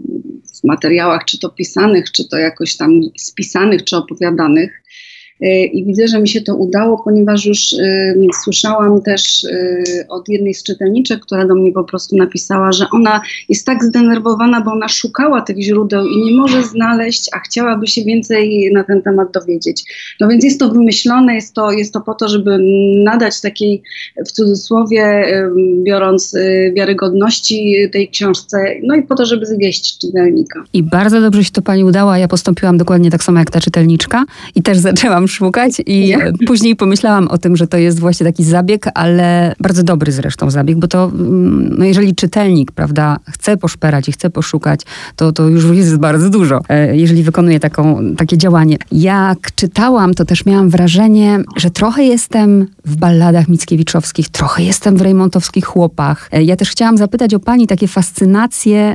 w 0.54 0.64
materiałach, 0.64 1.24
czy 1.24 1.38
to 1.38 1.48
pisanych, 1.48 2.12
czy 2.12 2.28
to 2.28 2.38
jakoś 2.38 2.76
tam 2.76 3.00
spisanych, 3.16 3.84
czy 3.84 3.96
opowiadanych. 3.96 4.83
E, 5.40 5.64
I 5.64 5.84
widzę, 5.84 6.08
że 6.08 6.20
mi 6.20 6.28
się 6.28 6.40
to 6.40 6.56
udało, 6.56 7.02
ponieważ 7.04 7.46
już 7.46 7.72
y, 7.72 8.28
słyszałam 8.42 9.02
też 9.02 9.44
y, 9.44 9.84
od 10.08 10.28
jednej 10.28 10.54
z 10.54 10.62
czytelniczek, 10.62 11.20
która 11.20 11.46
do 11.46 11.54
mnie 11.54 11.72
po 11.72 11.84
prostu 11.84 12.16
napisała, 12.16 12.72
że 12.72 12.86
ona 12.92 13.20
jest 13.48 13.66
tak 13.66 13.84
zdenerwowana, 13.84 14.60
bo 14.60 14.72
ona 14.72 14.88
szukała 14.88 15.42
tych 15.42 15.62
źródeł 15.62 16.06
i 16.06 16.24
nie 16.24 16.36
może 16.36 16.62
znaleźć, 16.62 17.30
a 17.32 17.38
chciałaby 17.38 17.86
się 17.86 18.04
więcej 18.04 18.70
na 18.72 18.84
ten 18.84 19.02
temat 19.02 19.28
dowiedzieć. 19.32 19.84
No 20.20 20.28
więc 20.28 20.44
jest 20.44 20.60
to 20.60 20.68
wymyślone, 20.68 21.34
jest 21.34 21.54
to, 21.54 21.72
jest 21.72 21.92
to 21.92 22.00
po 22.00 22.14
to, 22.14 22.28
żeby 22.28 22.58
nadać 23.04 23.40
takiej, 23.40 23.82
w 24.26 24.32
cudzysłowie 24.32 25.28
y, 25.28 25.50
biorąc, 25.82 26.36
wiarygodności 26.74 27.76
tej 27.92 28.08
książce, 28.08 28.74
no 28.82 28.94
i 28.94 29.02
po 29.02 29.14
to, 29.14 29.26
żeby 29.26 29.46
zwieść 29.46 29.98
czytelnika. 29.98 30.64
I 30.72 30.82
bardzo 30.82 31.20
dobrze 31.20 31.44
się 31.44 31.50
to 31.50 31.62
pani 31.62 31.84
udało, 31.84 32.16
ja 32.16 32.28
postąpiłam 32.28 32.78
dokładnie 32.78 33.10
tak 33.10 33.24
samo 33.24 33.38
jak 33.38 33.50
ta 33.50 33.60
czytelniczka 33.60 34.24
i 34.54 34.62
też 34.62 34.78
zaczęłam 34.78 35.23
szukać 35.28 35.82
i 35.86 36.14
później 36.46 36.76
pomyślałam 36.76 37.28
o 37.28 37.38
tym, 37.38 37.56
że 37.56 37.66
to 37.66 37.78
jest 37.78 38.00
właśnie 38.00 38.26
taki 38.26 38.44
zabieg, 38.44 38.86
ale 38.94 39.54
bardzo 39.60 39.82
dobry 39.82 40.12
zresztą 40.12 40.50
zabieg, 40.50 40.78
bo 40.78 40.88
to 40.88 41.04
mm, 41.04 41.74
no 41.78 41.84
jeżeli 41.84 42.14
czytelnik, 42.14 42.72
prawda, 42.72 43.16
chce 43.30 43.56
poszperać 43.56 44.08
i 44.08 44.12
chce 44.12 44.30
poszukać, 44.30 44.80
to, 45.16 45.32
to 45.32 45.48
już 45.48 45.64
jest 45.76 45.98
bardzo 45.98 46.30
dużo, 46.30 46.60
e, 46.68 46.96
jeżeli 46.96 47.22
wykonuje 47.22 47.60
taką, 47.60 48.14
takie 48.16 48.38
działanie. 48.38 48.76
Jak 48.92 49.54
czytałam, 49.54 50.14
to 50.14 50.24
też 50.24 50.46
miałam 50.46 50.70
wrażenie, 50.70 51.40
że 51.56 51.70
trochę 51.70 52.04
jestem 52.04 52.66
w 52.84 52.96
balladach 52.96 53.48
Mickiewiczowskich, 53.48 54.28
trochę 54.28 54.62
jestem 54.62 54.96
w 54.96 55.00
Rejmontowskich 55.00 55.64
Chłopach. 55.64 56.28
E, 56.32 56.42
ja 56.42 56.56
też 56.56 56.70
chciałam 56.70 56.98
zapytać 56.98 57.34
o 57.34 57.40
pani 57.40 57.66
takie 57.66 57.88
fascynacje 57.88 58.78
e, 58.78 58.94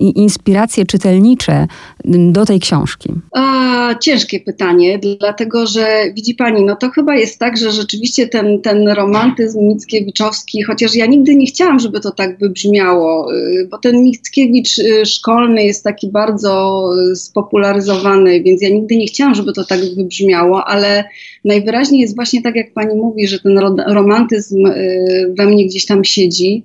i 0.00 0.18
inspiracje 0.18 0.86
czytelnicze 0.86 1.66
do 2.04 2.46
tej 2.46 2.60
książki. 2.60 3.12
A, 3.36 3.94
ciężkie 4.00 4.40
pytanie, 4.40 4.98
dlatego 5.20 5.59
że 5.66 6.12
widzi 6.14 6.34
pani, 6.34 6.64
no 6.64 6.76
to 6.76 6.90
chyba 6.90 7.16
jest 7.16 7.38
tak, 7.38 7.56
że 7.56 7.70
rzeczywiście 7.70 8.28
ten, 8.28 8.60
ten 8.62 8.88
romantyzm 8.88 9.60
Mickiewiczowski, 9.68 10.62
chociaż 10.62 10.94
ja 10.94 11.06
nigdy 11.06 11.36
nie 11.36 11.46
chciałam, 11.46 11.80
żeby 11.80 12.00
to 12.00 12.10
tak 12.10 12.38
wybrzmiało, 12.38 13.34
y, 13.34 13.68
bo 13.70 13.78
ten 13.78 14.04
Mickiewicz 14.04 14.78
y, 14.78 15.06
szkolny 15.06 15.64
jest 15.64 15.84
taki 15.84 16.08
bardzo 16.08 16.84
y, 17.12 17.16
spopularyzowany, 17.16 18.42
więc 18.42 18.62
ja 18.62 18.68
nigdy 18.68 18.96
nie 18.96 19.06
chciałam, 19.06 19.34
żeby 19.34 19.52
to 19.52 19.64
tak 19.64 19.80
wybrzmiało, 19.96 20.64
ale 20.64 21.04
najwyraźniej 21.44 22.00
jest 22.00 22.16
właśnie 22.16 22.42
tak, 22.42 22.56
jak 22.56 22.72
pani 22.72 22.94
mówi, 22.94 23.28
że 23.28 23.38
ten 23.38 23.58
romantyzm 23.86 24.64
we 25.38 25.46
mnie 25.46 25.66
gdzieś 25.66 25.86
tam 25.86 26.04
siedzi. 26.04 26.64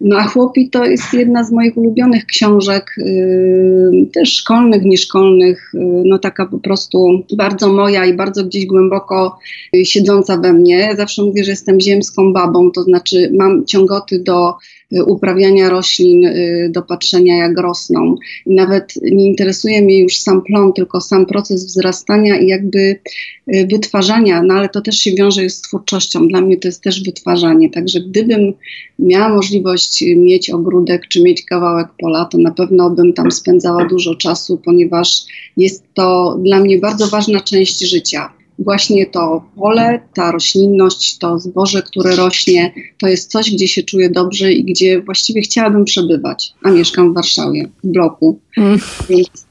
No 0.00 0.16
a 0.16 0.24
Chłopi 0.24 0.70
to 0.70 0.84
jest 0.84 1.14
jedna 1.14 1.44
z 1.44 1.52
moich 1.52 1.76
ulubionych 1.76 2.26
książek, 2.26 2.96
też 4.14 4.32
szkolnych, 4.32 4.84
nieszkolnych, 4.84 5.72
no 6.04 6.18
taka 6.18 6.46
po 6.46 6.58
prostu 6.58 7.24
bardzo 7.36 7.72
moja 7.72 8.04
i 8.04 8.14
bardzo 8.14 8.27
gdzieś 8.30 8.66
głęboko 8.66 9.38
y, 9.76 9.84
siedząca 9.84 10.36
we 10.36 10.52
mnie. 10.52 10.94
Zawsze 10.96 11.22
mówię, 11.22 11.44
że 11.44 11.50
jestem 11.50 11.80
ziemską 11.80 12.32
babą, 12.32 12.70
to 12.70 12.82
znaczy 12.82 13.30
mam 13.34 13.66
ciągoty 13.66 14.18
do 14.18 14.54
uprawiania 15.06 15.70
roślin, 15.70 16.26
y, 16.26 16.70
do 16.72 16.82
patrzenia 16.82 17.36
jak 17.36 17.58
rosną. 17.58 18.14
I 18.46 18.54
nawet 18.54 18.94
nie 19.02 19.26
interesuje 19.26 19.82
mnie 19.82 19.98
już 19.98 20.16
sam 20.16 20.42
plon, 20.42 20.72
tylko 20.72 21.00
sam 21.00 21.26
proces 21.26 21.64
wzrastania 21.66 22.38
i 22.38 22.46
jakby 22.46 23.00
wytwarzania, 23.70 24.42
no 24.42 24.54
ale 24.54 24.68
to 24.68 24.80
też 24.80 24.98
się 24.98 25.14
wiąże 25.14 25.50
z 25.50 25.60
twórczością. 25.60 26.28
Dla 26.28 26.40
mnie 26.40 26.56
to 26.56 26.68
jest 26.68 26.82
też 26.82 27.02
wytwarzanie. 27.02 27.70
Także 27.70 28.00
gdybym 28.00 28.54
miała 28.98 29.28
możliwość 29.28 30.04
mieć 30.16 30.50
ogródek 30.50 31.08
czy 31.08 31.22
mieć 31.22 31.42
kawałek 31.42 31.88
pola, 31.98 32.24
to 32.24 32.38
na 32.38 32.50
pewno 32.50 32.90
bym 32.90 33.12
tam 33.12 33.30
spędzała 33.30 33.84
dużo 33.84 34.14
czasu, 34.14 34.60
ponieważ 34.64 35.24
jest 35.56 35.84
to 35.94 36.38
dla 36.42 36.60
mnie 36.60 36.78
bardzo 36.78 37.06
ważna 37.06 37.40
część 37.40 37.78
życia 37.90 38.37
właśnie 38.58 39.06
to 39.06 39.44
pole, 39.56 40.00
ta 40.14 40.32
roślinność, 40.32 41.18
to 41.18 41.38
zboże, 41.38 41.82
które 41.82 42.16
rośnie, 42.16 42.74
to 42.98 43.06
jest 43.06 43.30
coś, 43.30 43.50
gdzie 43.50 43.68
się 43.68 43.82
czuję 43.82 44.10
dobrze 44.10 44.52
i 44.52 44.64
gdzie 44.64 45.02
właściwie 45.02 45.42
chciałabym 45.42 45.84
przebywać, 45.84 46.54
a 46.62 46.70
mieszkam 46.70 47.12
w 47.12 47.14
Warszawie, 47.14 47.68
w 47.84 47.86
bloku. 47.86 48.40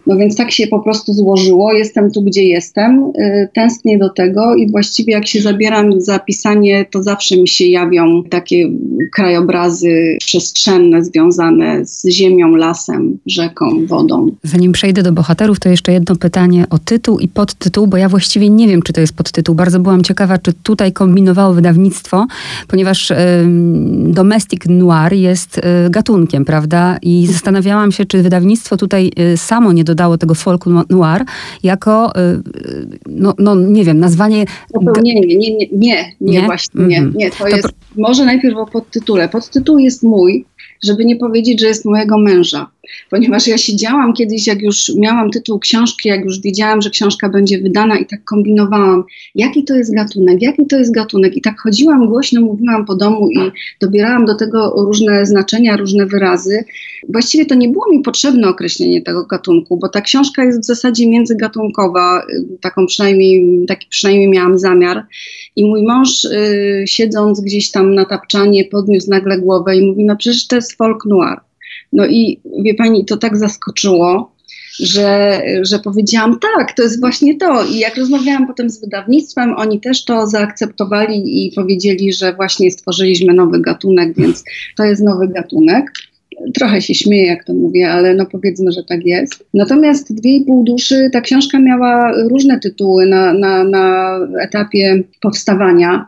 No 0.08 0.18
więc 0.18 0.36
tak 0.36 0.52
się 0.52 0.68
po 0.68 0.80
prostu 0.80 1.14
złożyło. 1.14 1.74
Jestem 1.74 2.12
tu, 2.12 2.22
gdzie 2.22 2.44
jestem, 2.44 3.12
y, 3.20 3.50
tęsknię 3.54 3.98
do 3.98 4.10
tego 4.10 4.56
i 4.56 4.72
właściwie 4.72 5.14
jak 5.14 5.28
się 5.28 5.42
zabieram 5.42 6.02
za 6.02 6.20
pisanie, 6.20 6.86
to 6.92 7.04
zawsze 7.04 7.38
mi 7.38 7.48
się 7.48 7.66
jawią 7.66 8.24
takie 8.24 8.70
krajobrazy 9.14 10.18
przestrzenne 10.20 11.04
związane 11.04 11.86
z 11.86 12.08
ziemią, 12.08 12.56
lasem, 12.56 13.18
rzeką, 13.26 13.86
wodą. 13.86 14.28
Zanim 14.44 14.72
przejdę 14.72 15.04
do 15.04 15.12
bohaterów, 15.12 15.60
to 15.60 15.70
jeszcze 15.70 15.94
jedno 15.94 16.16
pytanie 16.16 16.66
o 16.70 16.80
tytuł 16.80 17.20
i 17.20 17.28
podtytuł, 17.28 17.88
bo 17.88 17.98
ja 17.98 18.10
właściwie 18.10 18.50
nie 18.50 18.68
wiem, 18.68 18.82
czy 18.82 18.94
to 18.94 19.02
jest 19.02 19.14
podtytuł. 19.14 19.56
Bardzo 19.56 19.80
byłam 19.80 20.04
ciekawa, 20.04 20.38
czy 20.38 20.54
tutaj 20.54 20.94
kombinowało 20.94 21.54
wydawnictwo, 21.54 22.28
ponieważ 22.68 23.12
y, 23.12 23.16
domestic 24.08 24.62
noir 24.70 25.14
jest 25.14 25.58
y, 25.58 25.62
gatunkiem, 25.90 26.46
prawda? 26.46 26.98
I 27.02 27.28
zastanawiałam 27.28 27.92
się, 27.92 28.06
czy 28.06 28.24
wydawnictwo 28.24 28.78
tutaj 28.78 28.97
tutaj 28.98 29.26
y, 29.34 29.38
samo 29.38 29.74
nie 29.74 29.84
dodało 29.84 30.18
tego 30.18 30.36
folk 30.36 30.66
noir 30.90 31.26
jako, 31.64 32.14
y, 32.16 32.20
y, 32.70 33.00
no, 33.08 33.34
no 33.40 33.56
nie 33.56 33.84
wiem, 33.84 34.00
nazwanie... 34.00 34.46
nie, 35.04 35.14
nie, 35.14 35.38
nie, 35.38 35.52
nie, 35.52 35.68
nie, 35.72 36.16
nie, 36.22 36.42
właśnie, 36.42 36.86
nie, 36.86 37.02
-hmm. 37.02 37.16
nie. 37.16 37.32
To, 37.32 37.38
to 37.38 37.48
jest, 37.48 37.68
może 37.96 38.26
najpierw 38.26 38.58
o 38.58 38.66
podtytule. 38.66 39.30
Podtytuł 39.30 39.78
jest 39.78 40.04
mój, 40.04 40.46
żeby 40.84 41.06
nie 41.06 41.16
powiedzieć, 41.16 41.62
że 41.62 41.68
jest 41.68 41.86
mojego 41.86 42.18
męża. 42.18 42.68
Ponieważ 43.10 43.48
ja 43.48 43.58
siedziałam 43.58 44.14
kiedyś, 44.14 44.48
jak 44.48 44.62
już 44.62 44.92
miałam 44.96 45.32
tytuł 45.32 45.60
książki, 45.60 46.10
jak 46.10 46.26
już 46.26 46.42
wiedziałam, 46.42 46.82
że 46.82 46.90
książka 46.90 47.30
będzie 47.30 47.62
wydana 47.62 47.98
i 47.98 48.06
tak 48.06 48.24
kombinowałam, 48.24 49.04
jaki 49.36 49.64
to 49.64 49.76
jest 49.76 49.96
gatunek, 49.96 50.42
jaki 50.42 50.66
to 50.66 50.78
jest 50.78 50.94
gatunek 50.94 51.38
i 51.38 51.42
tak 51.42 51.60
chodziłam 51.60 52.08
głośno, 52.08 52.42
mówiłam 52.42 52.86
po 52.86 52.96
domu 52.96 53.30
i 53.30 53.40
dobierałam 53.82 54.26
do 54.26 54.36
tego 54.36 54.74
różne 54.78 55.26
znaczenia, 55.26 55.78
różne 55.78 56.06
wyrazy. 56.06 56.64
Właściwie 57.10 57.46
to 57.46 57.56
nie 57.56 57.70
było 57.70 57.92
mi 57.92 58.02
potrzebne 58.02 58.48
określenie 58.48 59.02
tego 59.02 59.26
gatunku, 59.26 59.78
bo 59.78 59.90
ta 59.90 60.02
książka 60.02 60.44
jest 60.44 60.62
w 60.62 60.66
zasadzie 60.66 61.10
międzygatunkowa, 61.10 62.24
taką 62.62 62.86
przynajmniej, 62.86 63.66
taki 63.68 63.88
przynajmniej 63.90 64.30
miałam 64.30 64.60
zamiar 64.60 65.06
i 65.56 65.66
mój 65.66 65.84
mąż 65.84 66.26
y, 66.26 66.84
siedząc 66.88 67.42
gdzieś 67.42 67.72
tam 67.72 67.96
na 67.96 68.06
tapczanie 68.06 68.66
podniósł 68.66 69.10
nagle 69.10 69.40
głowę 69.40 69.78
i 69.78 69.88
mówi, 69.88 70.06
no 70.06 70.16
przecież 70.16 70.48
to 70.48 70.56
jest 70.56 70.78
folk 70.78 71.06
noir. 71.06 71.47
No 71.94 72.06
i 72.06 72.40
wie 72.64 72.74
pani, 72.74 73.06
to 73.06 73.18
tak 73.18 73.38
zaskoczyło, 73.38 74.38
że, 74.80 75.42
że 75.62 75.80
powiedziałam 75.80 76.40
tak, 76.40 76.74
to 76.74 76.84
jest 76.84 77.00
właśnie 77.00 77.38
to. 77.38 77.66
I 77.66 77.80
jak 77.80 77.98
rozmawiałam 77.98 78.48
potem 78.48 78.70
z 78.70 78.82
wydawnictwem, 78.82 79.56
oni 79.58 79.80
też 79.80 80.06
to 80.06 80.28
zaakceptowali 80.28 81.48
i 81.48 81.52
powiedzieli, 81.52 82.14
że 82.14 82.34
właśnie 82.34 82.72
stworzyliśmy 82.72 83.34
nowy 83.34 83.62
gatunek, 83.62 84.16
więc 84.18 84.44
to 84.78 84.84
jest 84.84 85.04
nowy 85.04 85.28
gatunek. 85.28 85.92
Trochę 86.54 86.82
się 86.82 86.94
śmieję, 86.94 87.28
jak 87.28 87.44
to 87.44 87.54
mówię, 87.54 87.92
ale 87.92 88.14
no 88.14 88.26
powiedzmy, 88.26 88.72
że 88.72 88.84
tak 88.84 89.06
jest. 89.06 89.46
Natomiast 89.54 90.14
Dwie 90.14 90.36
i 90.36 90.46
pół 90.46 90.64
duszy, 90.64 91.10
ta 91.14 91.22
książka 91.22 91.60
miała 91.60 92.12
różne 92.30 92.60
tytuły 92.60 93.06
na, 93.06 93.34
na, 93.34 93.64
na 93.64 94.18
etapie 94.42 95.04
powstawania. 95.22 96.08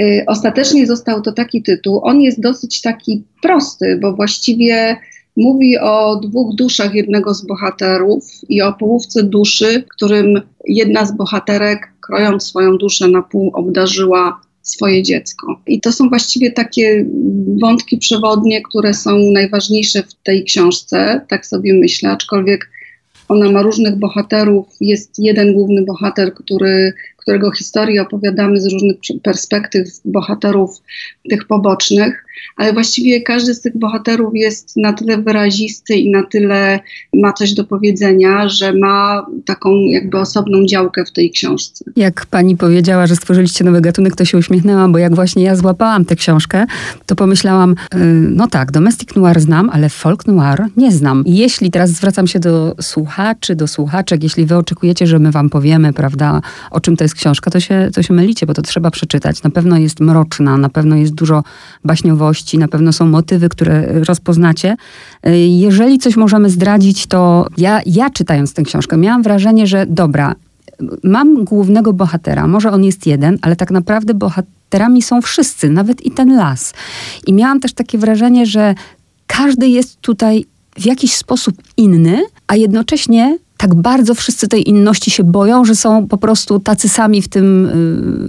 Y, 0.00 0.24
ostatecznie 0.26 0.86
został 0.86 1.22
to 1.22 1.32
taki 1.32 1.62
tytuł. 1.62 2.00
On 2.04 2.20
jest 2.20 2.40
dosyć 2.40 2.80
taki 2.80 3.22
prosty, 3.42 3.98
bo 4.02 4.12
właściwie 4.12 4.96
mówi 5.36 5.78
o 5.78 6.16
dwóch 6.16 6.54
duszach 6.54 6.94
jednego 6.94 7.34
z 7.34 7.46
bohaterów 7.46 8.24
i 8.48 8.62
o 8.62 8.72
połówce 8.72 9.22
duszy, 9.22 9.84
którym 9.88 10.40
jedna 10.64 11.06
z 11.06 11.16
bohaterek, 11.16 11.92
krojąc 12.00 12.42
swoją 12.42 12.78
duszę 12.78 13.08
na 13.08 13.22
pół, 13.22 13.50
obdarzyła 13.54 14.40
swoje 14.62 15.02
dziecko. 15.02 15.60
I 15.66 15.80
to 15.80 15.92
są 15.92 16.08
właściwie 16.08 16.52
takie 16.52 17.04
wątki 17.60 17.98
przewodnie, 17.98 18.62
które 18.62 18.94
są 18.94 19.10
najważniejsze 19.32 20.02
w 20.02 20.14
tej 20.14 20.44
książce, 20.44 21.20
tak 21.28 21.46
sobie 21.46 21.74
myślę, 21.74 22.10
aczkolwiek 22.10 22.70
ona 23.28 23.50
ma 23.50 23.62
różnych 23.62 23.96
bohaterów. 23.96 24.66
Jest 24.80 25.18
jeden 25.18 25.54
główny 25.54 25.84
bohater, 25.84 26.34
który 26.34 26.92
którego 27.24 27.52
historię 27.52 28.02
opowiadamy 28.02 28.60
z 28.60 28.72
różnych 28.72 28.96
perspektyw 29.22 29.88
bohaterów 30.04 30.82
tych 31.30 31.46
pobocznych, 31.46 32.24
ale 32.56 32.72
właściwie 32.72 33.20
każdy 33.20 33.54
z 33.54 33.60
tych 33.60 33.78
bohaterów 33.78 34.34
jest 34.34 34.76
na 34.76 34.92
tyle 34.92 35.18
wyrazisty 35.18 35.94
i 35.94 36.10
na 36.10 36.22
tyle 36.22 36.80
ma 37.14 37.32
coś 37.32 37.54
do 37.54 37.64
powiedzenia, 37.64 38.48
że 38.48 38.72
ma 38.72 39.26
taką 39.44 39.76
jakby 39.78 40.18
osobną 40.18 40.66
działkę 40.66 41.04
w 41.04 41.12
tej 41.12 41.30
książce. 41.30 41.84
Jak 41.96 42.26
pani 42.26 42.56
powiedziała, 42.56 43.06
że 43.06 43.16
stworzyliście 43.16 43.64
nowy 43.64 43.80
gatunek, 43.80 44.16
to 44.16 44.24
się 44.24 44.38
uśmiechnęłam, 44.38 44.92
bo 44.92 44.98
jak 44.98 45.14
właśnie 45.14 45.42
ja 45.42 45.56
złapałam 45.56 46.04
tę 46.04 46.16
książkę, 46.16 46.66
to 47.06 47.16
pomyślałam, 47.16 47.74
yy, 47.94 48.00
no 48.30 48.48
tak, 48.48 48.72
domestic 48.72 49.14
noir 49.16 49.40
znam, 49.40 49.70
ale 49.70 49.88
folk 49.88 50.26
noir 50.26 50.64
nie 50.76 50.92
znam. 50.92 51.24
Jeśli 51.26 51.70
teraz 51.70 51.90
zwracam 51.90 52.26
się 52.26 52.38
do 52.38 52.74
słuchaczy, 52.80 53.56
do 53.56 53.66
słuchaczek, 53.66 54.22
jeśli 54.22 54.46
wy 54.46 54.56
oczekujecie, 54.56 55.06
że 55.06 55.18
my 55.18 55.30
wam 55.30 55.50
powiemy, 55.50 55.92
prawda, 55.92 56.40
o 56.70 56.80
czym 56.80 56.96
to 56.96 57.04
jest 57.04 57.13
książka, 57.14 57.50
to 57.50 57.60
się, 57.60 57.90
to 57.94 58.02
się 58.02 58.14
mylicie, 58.14 58.46
bo 58.46 58.54
to 58.54 58.62
trzeba 58.62 58.90
przeczytać. 58.90 59.42
Na 59.42 59.50
pewno 59.50 59.78
jest 59.78 60.00
mroczna, 60.00 60.56
na 60.56 60.68
pewno 60.68 60.96
jest 60.96 61.14
dużo 61.14 61.42
baśniowości, 61.84 62.58
na 62.58 62.68
pewno 62.68 62.92
są 62.92 63.06
motywy, 63.06 63.48
które 63.48 64.04
rozpoznacie. 64.04 64.76
Jeżeli 65.48 65.98
coś 65.98 66.16
możemy 66.16 66.50
zdradzić, 66.50 67.06
to 67.06 67.46
ja, 67.56 67.80
ja 67.86 68.10
czytając 68.10 68.54
tę 68.54 68.62
książkę 68.62 68.96
miałam 68.96 69.22
wrażenie, 69.22 69.66
że 69.66 69.86
dobra, 69.86 70.34
mam 71.04 71.44
głównego 71.44 71.92
bohatera, 71.92 72.46
może 72.46 72.70
on 72.70 72.84
jest 72.84 73.06
jeden, 73.06 73.38
ale 73.42 73.56
tak 73.56 73.70
naprawdę 73.70 74.14
bohaterami 74.14 75.02
są 75.02 75.22
wszyscy, 75.22 75.70
nawet 75.70 76.06
i 76.06 76.10
ten 76.10 76.36
las. 76.36 76.74
I 77.26 77.32
miałam 77.32 77.60
też 77.60 77.72
takie 77.72 77.98
wrażenie, 77.98 78.46
że 78.46 78.74
każdy 79.26 79.68
jest 79.68 80.00
tutaj 80.00 80.44
w 80.78 80.86
jakiś 80.86 81.16
sposób 81.16 81.54
inny, 81.76 82.22
a 82.46 82.56
jednocześnie 82.56 83.38
tak 83.56 83.74
bardzo 83.74 84.14
wszyscy 84.14 84.48
tej 84.48 84.68
inności 84.68 85.10
się 85.10 85.24
boją, 85.24 85.64
że 85.64 85.74
są 85.74 86.08
po 86.08 86.18
prostu 86.18 86.60
tacy 86.60 86.88
sami 86.88 87.22
w 87.22 87.28
tym, 87.28 87.66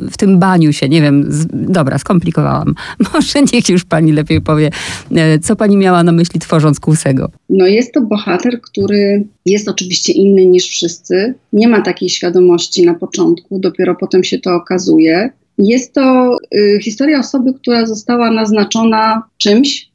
y, 0.08 0.12
w 0.12 0.18
tym 0.18 0.40
baniu 0.40 0.74
się. 0.74 0.90
Nie 0.90 1.02
wiem, 1.02 1.26
z, 1.30 1.48
dobra, 1.52 1.98
skomplikowałam. 1.98 2.76
Może 3.14 3.42
niech 3.54 3.70
już 3.70 3.84
pani 3.84 4.12
lepiej 4.12 4.42
powie, 4.42 4.70
e, 5.16 5.40
co 5.40 5.56
pani 5.56 5.78
miała 5.78 6.04
na 6.04 6.12
myśli 6.12 6.40
tworząc 6.40 6.80
Kłusego. 6.80 7.30
No 7.50 7.68
jest 7.68 7.94
to 7.94 8.02
bohater, 8.02 8.62
który 8.62 9.24
jest 9.46 9.70
oczywiście 9.70 10.14
inny 10.14 10.46
niż 10.46 10.68
wszyscy. 10.68 11.34
Nie 11.54 11.68
ma 11.68 11.82
takiej 11.82 12.10
świadomości 12.10 12.86
na 12.86 12.94
początku, 12.94 13.60
dopiero 13.60 13.96
potem 13.96 14.24
się 14.24 14.40
to 14.40 14.56
okazuje. 14.56 15.30
Jest 15.58 15.94
to 15.94 16.38
y, 16.56 16.80
historia 16.82 17.20
osoby, 17.20 17.54
która 17.54 17.86
została 17.86 18.32
naznaczona 18.32 19.24
czymś, 19.38 19.90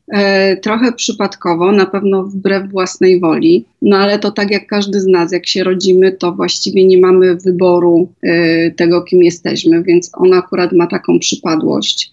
trochę 0.62 0.93
przypadkowo, 0.93 1.73
na 1.73 1.87
pewno 1.87 2.25
wbrew 2.25 2.71
własnej 2.71 3.21
woli, 3.21 3.64
no 3.83 3.97
ale 3.97 4.19
to 4.19 4.31
tak 4.31 4.50
jak 4.50 4.67
każdy 4.67 5.00
z 5.00 5.07
nas, 5.07 5.33
jak 5.33 5.47
się 5.47 5.64
rodzimy, 5.64 6.12
to 6.12 6.33
właściwie 6.33 6.87
nie 6.87 6.99
mamy 6.99 7.37
wyboru 7.37 8.09
e, 8.23 8.71
tego, 8.71 9.02
kim 9.02 9.23
jesteśmy, 9.23 9.83
więc 9.83 10.11
ona 10.14 10.37
akurat 10.37 10.73
ma 10.73 10.87
taką 10.87 11.19
przypadłość. 11.19 12.12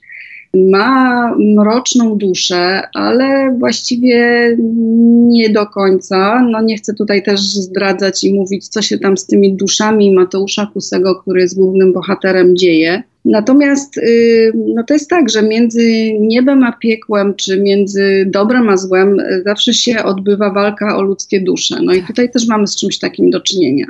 Ma 0.54 1.36
mroczną 1.38 2.18
duszę, 2.18 2.82
ale 2.94 3.56
właściwie 3.60 4.58
nie 5.28 5.50
do 5.50 5.66
końca. 5.66 6.42
No 6.52 6.62
nie 6.62 6.78
chcę 6.78 6.94
tutaj 6.94 7.24
też 7.24 7.42
zdradzać 7.42 8.24
i 8.24 8.34
mówić, 8.34 8.68
co 8.68 8.82
się 8.82 8.98
tam 8.98 9.18
z 9.18 9.26
tymi 9.26 9.54
duszami 9.54 10.16
Mateusza 10.16 10.66
Kusego, 10.74 11.16
który 11.16 11.42
jest 11.42 11.58
głównym 11.58 11.94
bohaterem, 11.94 12.58
dzieje. 12.58 13.04
Natomiast 13.28 13.98
y, 13.98 14.52
no 14.56 14.84
to 14.84 14.94
jest 14.94 15.10
tak, 15.10 15.30
że 15.30 15.44
między 15.44 16.14
niebem 16.20 16.64
a 16.64 16.72
piekłem, 16.72 17.36
czy 17.36 17.62
między 17.62 18.26
dobrem 18.28 18.70
a 18.70 18.78
złem, 18.78 19.20
y, 19.20 19.42
zawsze 19.46 19.74
się 19.74 20.04
odbywa 20.04 20.54
walka 20.54 20.98
o 20.98 21.02
ludzkie 21.02 21.42
dusze. 21.42 21.76
No 21.84 21.94
i 21.94 22.04
tutaj 22.04 22.32
też 22.32 22.48
mamy 22.48 22.68
z 22.68 22.76
czymś 22.76 23.00
takim 23.00 23.30
do 23.30 23.42
czynienia. 23.42 23.86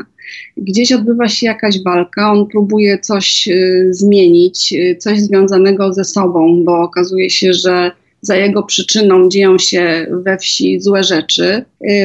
Gdzieś 0.57 0.91
odbywa 0.91 1.27
się 1.27 1.47
jakaś 1.47 1.83
walka, 1.83 2.31
on 2.31 2.47
próbuje 2.47 2.99
coś 2.99 3.47
y, 3.47 3.87
zmienić, 3.91 4.73
coś 4.99 5.19
związanego 5.21 5.93
ze 5.93 6.03
sobą, 6.03 6.63
bo 6.63 6.79
okazuje 6.79 7.29
się, 7.29 7.53
że 7.53 7.91
za 8.21 8.35
jego 8.35 8.63
przyczyną 8.63 9.29
dzieją 9.29 9.57
się 9.57 10.07
we 10.23 10.37
wsi 10.37 10.81
złe 10.81 11.03
rzeczy. 11.03 11.63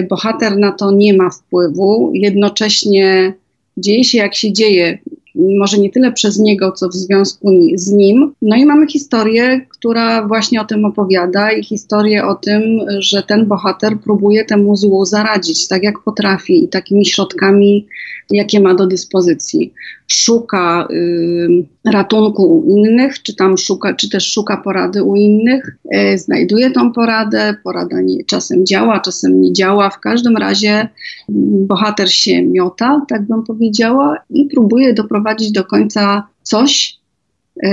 Bohater 0.09 0.57
na 0.57 0.73
to 0.73 0.91
nie 0.91 1.15
ma 1.15 1.31
wpływu, 1.31 2.11
jednocześnie 2.15 3.33
dzieje 3.77 4.05
się 4.05 4.19
jak 4.19 4.35
się 4.35 4.53
dzieje 4.53 4.99
może 5.59 5.79
nie 5.79 5.91
tyle 5.91 6.13
przez 6.13 6.39
niego, 6.39 6.73
co 6.73 6.89
w 6.89 6.95
związku 6.95 7.51
z 7.75 7.93
nim. 7.93 8.35
No 8.43 8.57
i 8.57 8.67
mamy 8.67 8.87
historię, 8.87 9.67
która 9.69 10.29
właśnie 10.29 10.61
o 10.61 10.65
tym 10.65 10.85
opowiada 10.85 11.53
i 11.53 11.65
historię 11.65 12.27
o 12.27 12.35
tym, 12.35 12.63
że 12.99 13.23
ten 13.23 13.47
bohater 13.47 13.99
próbuje 14.05 14.45
temu 14.45 14.77
złu 14.77 15.05
zaradzić 15.05 15.69
tak 15.69 15.83
jak 15.83 15.99
potrafi 16.05 16.65
i 16.65 16.69
takimi 16.69 17.07
środkami, 17.07 17.87
jakie 18.31 18.61
ma 18.61 18.75
do 18.75 18.87
dyspozycji. 18.87 19.73
Szuka 20.07 20.89
y, 20.91 21.65
ratunku 21.93 22.59
u 22.59 22.77
innych, 22.77 23.23
czy 23.23 23.37
tam 23.37 23.59
szuka, 23.59 23.95
czy 23.95 24.11
też 24.11 24.33
szuka 24.33 24.57
porady 24.57 25.03
u 25.03 25.17
innych, 25.17 25.77
y, 25.95 26.19
znajduje 26.19 26.71
tą 26.71 26.93
poradę, 26.93 27.55
porada 27.65 28.01
nie, 28.01 28.25
czasem 28.25 28.67
działa, 28.67 29.01
czasem 29.01 29.41
nie 29.41 29.53
działa. 29.53 29.91
W 29.91 30.01
każdym 30.01 30.37
razie 30.37 30.83
y, 30.83 30.89
bohater 31.67 32.13
się 32.13 32.43
miota, 32.43 33.03
tak 33.09 33.23
bym 33.27 33.43
powiedziała, 33.43 34.17
i 34.31 34.45
próbuje 34.45 34.95
doprowadzić 34.95 35.32
do 35.53 35.65
końca 35.65 36.27
coś, 36.43 36.99
y, 37.65 37.69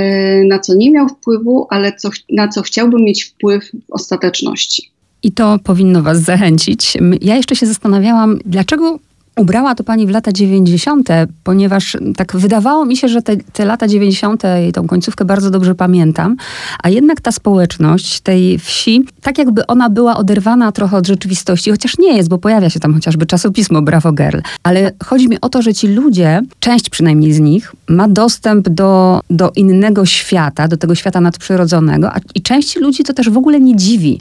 na 0.47 0.59
co 0.59 0.75
nie 0.75 0.91
miał 0.91 1.07
wpływu, 1.07 1.67
ale 1.69 1.93
co, 1.93 2.09
na 2.29 2.47
co 2.47 2.61
chciałby 2.61 3.01
mieć 3.01 3.23
wpływ 3.23 3.71
w 3.71 3.91
ostateczności. 3.91 4.91
I 5.23 5.31
to 5.31 5.59
powinno 5.63 6.01
Was 6.01 6.19
zachęcić. 6.21 6.97
Ja 7.21 7.35
jeszcze 7.35 7.55
się 7.55 7.65
zastanawiałam, 7.65 8.39
dlaczego 8.45 8.99
Ubrała 9.39 9.75
to 9.75 9.83
pani 9.83 10.07
w 10.07 10.09
lata 10.09 10.31
90., 10.31 11.09
ponieważ 11.43 11.97
tak 12.15 12.35
wydawało 12.35 12.85
mi 12.85 12.97
się, 12.97 13.07
że 13.07 13.21
te, 13.21 13.37
te 13.37 13.65
lata 13.65 13.87
90. 13.87 14.43
i 14.69 14.71
tą 14.71 14.87
końcówkę 14.87 15.25
bardzo 15.25 15.49
dobrze 15.49 15.75
pamiętam, 15.75 16.35
a 16.83 16.89
jednak 16.89 17.21
ta 17.21 17.31
społeczność 17.31 18.19
tej 18.19 18.59
wsi, 18.59 19.05
tak 19.21 19.37
jakby 19.37 19.67
ona 19.67 19.89
była 19.89 20.17
oderwana 20.17 20.71
trochę 20.71 20.97
od 20.97 21.07
rzeczywistości, 21.07 21.71
chociaż 21.71 21.97
nie 21.97 22.17
jest, 22.17 22.29
bo 22.29 22.37
pojawia 22.37 22.69
się 22.69 22.79
tam 22.79 22.93
chociażby 22.93 23.25
czasopismo 23.25 23.81
Bravo 23.81 24.11
Girl, 24.11 24.39
ale 24.63 24.91
chodzi 25.03 25.29
mi 25.29 25.41
o 25.41 25.49
to, 25.49 25.61
że 25.61 25.73
ci 25.73 25.87
ludzie, 25.87 26.41
część 26.59 26.89
przynajmniej 26.89 27.33
z 27.33 27.39
nich, 27.39 27.75
ma 27.89 28.07
dostęp 28.07 28.69
do, 28.69 29.21
do 29.29 29.51
innego 29.55 30.05
świata, 30.05 30.67
do 30.67 30.77
tego 30.77 30.95
świata 30.95 31.21
nadprzyrodzonego, 31.21 32.11
a, 32.13 32.19
i 32.35 32.41
części 32.41 32.79
ludzi 32.79 33.03
to 33.03 33.13
też 33.13 33.29
w 33.29 33.37
ogóle 33.37 33.59
nie 33.59 33.75
dziwi. 33.75 34.19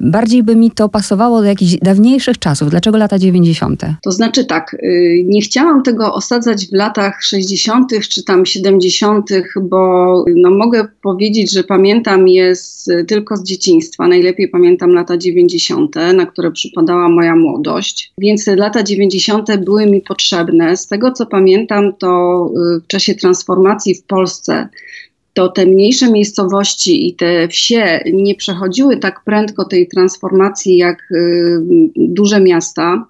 Bardziej 0.00 0.42
by 0.42 0.56
mi 0.56 0.70
to 0.70 0.88
pasowało 0.88 1.40
do 1.40 1.46
jakichś 1.46 1.76
dawniejszych 1.82 2.38
czasów. 2.38 2.70
Dlaczego 2.70 2.98
lata 2.98 3.18
90.? 3.18 3.82
To 4.02 4.12
znaczy 4.12 4.44
tak, 4.44 4.57
tak, 4.58 4.74
y, 4.74 5.24
nie 5.26 5.40
chciałam 5.40 5.82
tego 5.82 6.14
osadzać 6.14 6.66
w 6.66 6.72
latach 6.72 7.22
60. 7.22 7.92
czy 8.08 8.24
tam 8.24 8.46
70., 8.46 9.30
bo 9.62 10.24
no, 10.36 10.50
mogę 10.50 10.88
powiedzieć, 11.02 11.52
że 11.52 11.64
pamiętam 11.64 12.28
je 12.28 12.56
z, 12.56 12.90
tylko 13.08 13.36
z 13.36 13.44
dzieciństwa. 13.44 14.08
Najlepiej 14.08 14.48
pamiętam 14.48 14.90
lata 14.90 15.16
90., 15.16 15.94
na 16.14 16.26
które 16.26 16.50
przypadała 16.50 17.08
moja 17.08 17.36
młodość. 17.36 18.12
Więc 18.18 18.46
lata 18.46 18.82
90. 18.82 19.56
były 19.64 19.86
mi 19.86 20.00
potrzebne. 20.00 20.76
Z 20.76 20.86
tego 20.86 21.12
co 21.12 21.26
pamiętam, 21.26 21.92
to 21.98 22.50
y, 22.76 22.80
w 22.80 22.86
czasie 22.86 23.14
transformacji 23.14 23.94
w 23.94 24.02
Polsce 24.02 24.68
to 25.34 25.48
te 25.48 25.66
mniejsze 25.66 26.10
miejscowości 26.10 27.08
i 27.08 27.14
te 27.14 27.48
wsie 27.48 28.00
nie 28.12 28.34
przechodziły 28.34 28.96
tak 28.96 29.24
prędko 29.24 29.64
tej 29.64 29.88
transformacji 29.88 30.76
jak 30.76 30.98
y, 31.10 31.60
duże 31.96 32.40
miasta 32.40 33.06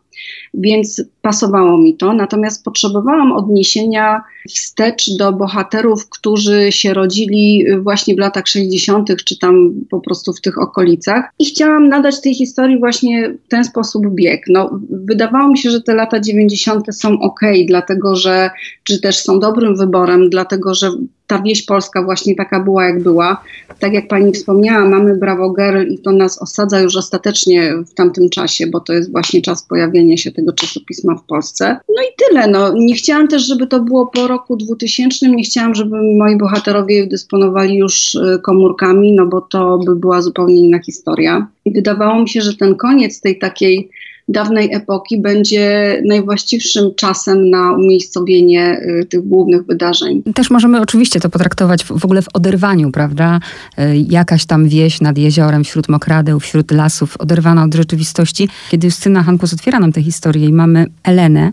więc 0.55 1.02
pasowało 1.23 1.78
mi 1.78 1.97
to. 1.97 2.12
Natomiast 2.12 2.64
potrzebowałam 2.64 3.33
odniesienia 3.33 4.23
wstecz 4.49 5.17
do 5.19 5.33
bohaterów, 5.33 6.09
którzy 6.09 6.73
się 6.73 6.95
rodzili 6.95 7.64
właśnie 7.83 8.14
w 8.14 8.19
latach 8.19 8.49
60., 8.49 9.25
czy 9.25 9.38
tam 9.38 9.73
po 9.90 10.00
prostu 10.00 10.33
w 10.33 10.40
tych 10.40 10.59
okolicach. 10.59 11.25
I 11.38 11.45
chciałam 11.45 11.88
nadać 11.88 12.21
tej 12.21 12.35
historii 12.35 12.78
właśnie 12.78 13.31
w 13.31 13.49
ten 13.49 13.64
sposób 13.64 14.07
bieg. 14.14 14.45
No, 14.49 14.81
wydawało 14.90 15.49
mi 15.49 15.59
się, 15.59 15.71
że 15.71 15.81
te 15.81 15.95
lata 15.95 16.21
90. 16.21 16.87
są 16.93 17.21
ok, 17.21 17.40
dlatego 17.67 18.17
że, 18.17 18.50
czy 18.85 19.00
też 19.00 19.19
są 19.19 19.40
dobrym 19.40 19.76
wyborem, 19.76 20.31
dlatego 20.31 20.75
że 20.75 20.90
ta 21.28 21.43
wieś 21.43 21.62
polska 21.62 22.02
właśnie 22.02 22.35
taka 22.35 22.61
była, 22.61 22.85
jak 22.85 23.02
była. 23.02 23.45
Tak 23.78 23.93
jak 23.93 24.09
pani 24.09 24.33
wspomniała, 24.33 24.88
mamy 24.88 25.17
Bravo 25.17 25.55
Girl 25.55 25.93
i 25.93 25.99
to 25.99 26.12
nas 26.12 26.43
osadza 26.43 26.81
już 26.81 26.97
ostatecznie 26.97 27.75
w 27.76 27.95
tamtym 27.95 28.31
czasie, 28.31 28.67
bo 28.67 28.81
to 28.81 28.93
jest 28.93 29.12
właśnie 29.12 29.43
czas 29.43 29.62
pojawienia 29.62 30.17
się 30.17 30.31
tego 30.38 30.52
czasopisma 30.52 31.14
w 31.14 31.25
Polsce. 31.25 31.76
No 31.88 32.02
i 32.02 32.07
tyle. 32.16 32.47
No. 32.47 32.73
Nie 32.75 32.95
chciałam 32.95 33.28
też, 33.28 33.47
żeby 33.47 33.66
to 33.66 33.80
było 33.80 34.07
po 34.07 34.26
roku 34.26 34.57
2000. 34.57 35.28
Nie 35.28 35.42
chciałam, 35.42 35.75
żeby 35.75 35.97
moi 36.16 36.37
bohaterowie 36.37 37.07
dysponowali 37.07 37.76
już 37.76 38.14
y, 38.14 38.40
komórkami, 38.42 39.12
no 39.12 39.26
bo 39.26 39.40
to 39.40 39.78
by 39.78 39.97
była 39.97 40.23
zupełnie 40.23 40.54
inna 40.54 40.78
historia. 40.78 41.47
I 41.64 41.71
wydawało 41.71 42.23
mi 42.23 42.28
się, 42.28 42.40
że 42.40 42.57
ten 42.57 42.75
koniec 42.75 43.21
tej 43.21 43.38
takiej 43.38 43.90
dawnej 44.28 44.75
epoki 44.75 45.20
będzie 45.20 45.97
najwłaściwszym 46.04 46.94
czasem 46.97 47.50
na 47.50 47.73
umiejscowienie 47.73 48.80
y, 49.02 49.06
tych 49.06 49.28
głównych 49.28 49.66
wydarzeń. 49.66 50.23
Też 50.35 50.50
możemy 50.50 50.80
oczywiście 50.80 51.20
to 51.20 51.30
potraktować 51.30 51.85
w, 51.85 52.04
ogóle 52.04 52.23
w 52.23 52.28
oderwaniu, 52.35 52.90
prawda? 52.90 53.40
Y, 53.78 54.04
jakaś 54.08 54.47
tam 54.47 54.68
wieś 54.68 55.00
nad 55.00 55.18
jeziorem, 55.18 55.64
wśród 55.64 55.88
mokradeł, 55.88 56.40
wśród 56.40 56.70
lasów, 56.70 57.16
oderwana 57.16 57.64
od 57.64 57.75
rzeczywistości. 57.75 58.49
Kiedy 58.70 58.87
Justyna 58.87 59.23
Hankus 59.23 59.52
otwiera 59.52 59.80
nam 59.80 59.92
tę 59.92 60.02
historię 60.02 60.47
i 60.47 60.52
mamy 60.52 60.87
Elenę, 61.04 61.52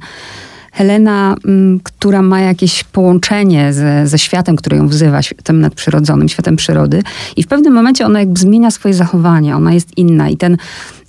Helena, 0.71 1.35
mm, 1.45 1.79
która 1.83 2.21
ma 2.21 2.41
jakieś 2.41 2.83
połączenie 2.83 3.73
ze, 3.73 4.07
ze 4.07 4.19
światem, 4.19 4.55
który 4.55 4.77
ją 4.77 4.87
wzywa, 4.87 5.21
światem 5.21 5.59
nadprzyrodzonym, 5.59 6.29
światem 6.29 6.55
przyrody. 6.55 7.01
I 7.35 7.43
w 7.43 7.47
pewnym 7.47 7.73
momencie 7.73 8.05
ona 8.05 8.19
jakby 8.19 8.39
zmienia 8.39 8.71
swoje 8.71 8.93
zachowanie, 8.93 9.55
ona 9.55 9.73
jest 9.73 9.97
inna. 9.97 10.29
I 10.29 10.37
ten 10.37 10.57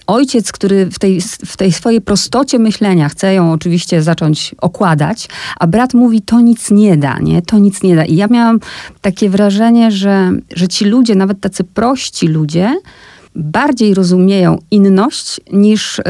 ojciec, 0.06 0.52
który 0.52 0.86
w 0.86 0.98
tej, 0.98 1.20
w 1.46 1.56
tej 1.56 1.72
swojej 1.72 2.00
prostocie 2.00 2.58
myślenia 2.58 3.08
chce 3.08 3.34
ją 3.34 3.52
oczywiście 3.52 4.02
zacząć 4.02 4.54
okładać, 4.58 5.28
a 5.58 5.66
brat 5.66 5.94
mówi, 5.94 6.22
to 6.22 6.40
nic 6.40 6.70
nie 6.70 6.96
da, 6.96 7.18
nie? 7.18 7.42
To 7.42 7.58
nic 7.58 7.82
nie 7.82 7.96
da. 7.96 8.04
I 8.04 8.16
ja 8.16 8.26
miałam 8.26 8.60
takie 9.00 9.30
wrażenie, 9.30 9.90
że, 9.90 10.32
że 10.56 10.68
ci 10.68 10.84
ludzie, 10.84 11.14
nawet 11.14 11.40
tacy 11.40 11.64
prości 11.64 12.28
ludzie, 12.28 12.76
bardziej 13.36 13.94
rozumieją 13.94 14.58
inność 14.70 15.40
niż 15.52 15.98
y, 15.98 16.02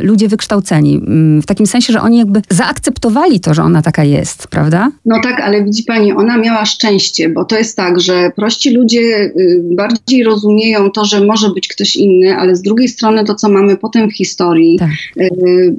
ludzie 0.00 0.28
wykształceni. 0.28 0.94
Mm, 0.94 1.42
w 1.42 1.46
takim 1.46 1.66
sensie, 1.66 1.92
że 1.92 2.00
oni 2.00 2.18
jakby 2.18 2.42
zaakceptowali 2.50 3.40
to, 3.40 3.54
że 3.54 3.62
ona 3.62 3.82
taka 3.82 4.04
jest, 4.04 4.48
prawda? 4.48 4.90
No 5.04 5.20
tak, 5.22 5.40
ale 5.40 5.64
widzi 5.64 5.84
pani, 5.84 6.12
ona 6.12 6.38
miała 6.38 6.66
szczęście, 6.66 7.28
bo 7.28 7.44
to 7.44 7.58
jest 7.58 7.76
tak, 7.76 8.00
że 8.00 8.30
prości 8.36 8.70
ludzie 8.70 9.00
y, 9.00 9.62
bardziej 9.76 10.24
rozumieją 10.24 10.90
to, 10.90 11.04
że 11.04 11.24
może 11.24 11.50
być 11.50 11.68
ktoś 11.68 11.96
inny, 11.96 12.36
ale 12.36 12.56
z 12.56 12.62
drugiej 12.62 12.88
strony 12.88 13.24
to, 13.24 13.34
co 13.34 13.48
mamy 13.48 13.76
potem 13.76 14.10
w 14.10 14.16
historii, 14.16 14.78
tak. 14.78 14.90
y, 15.20 15.74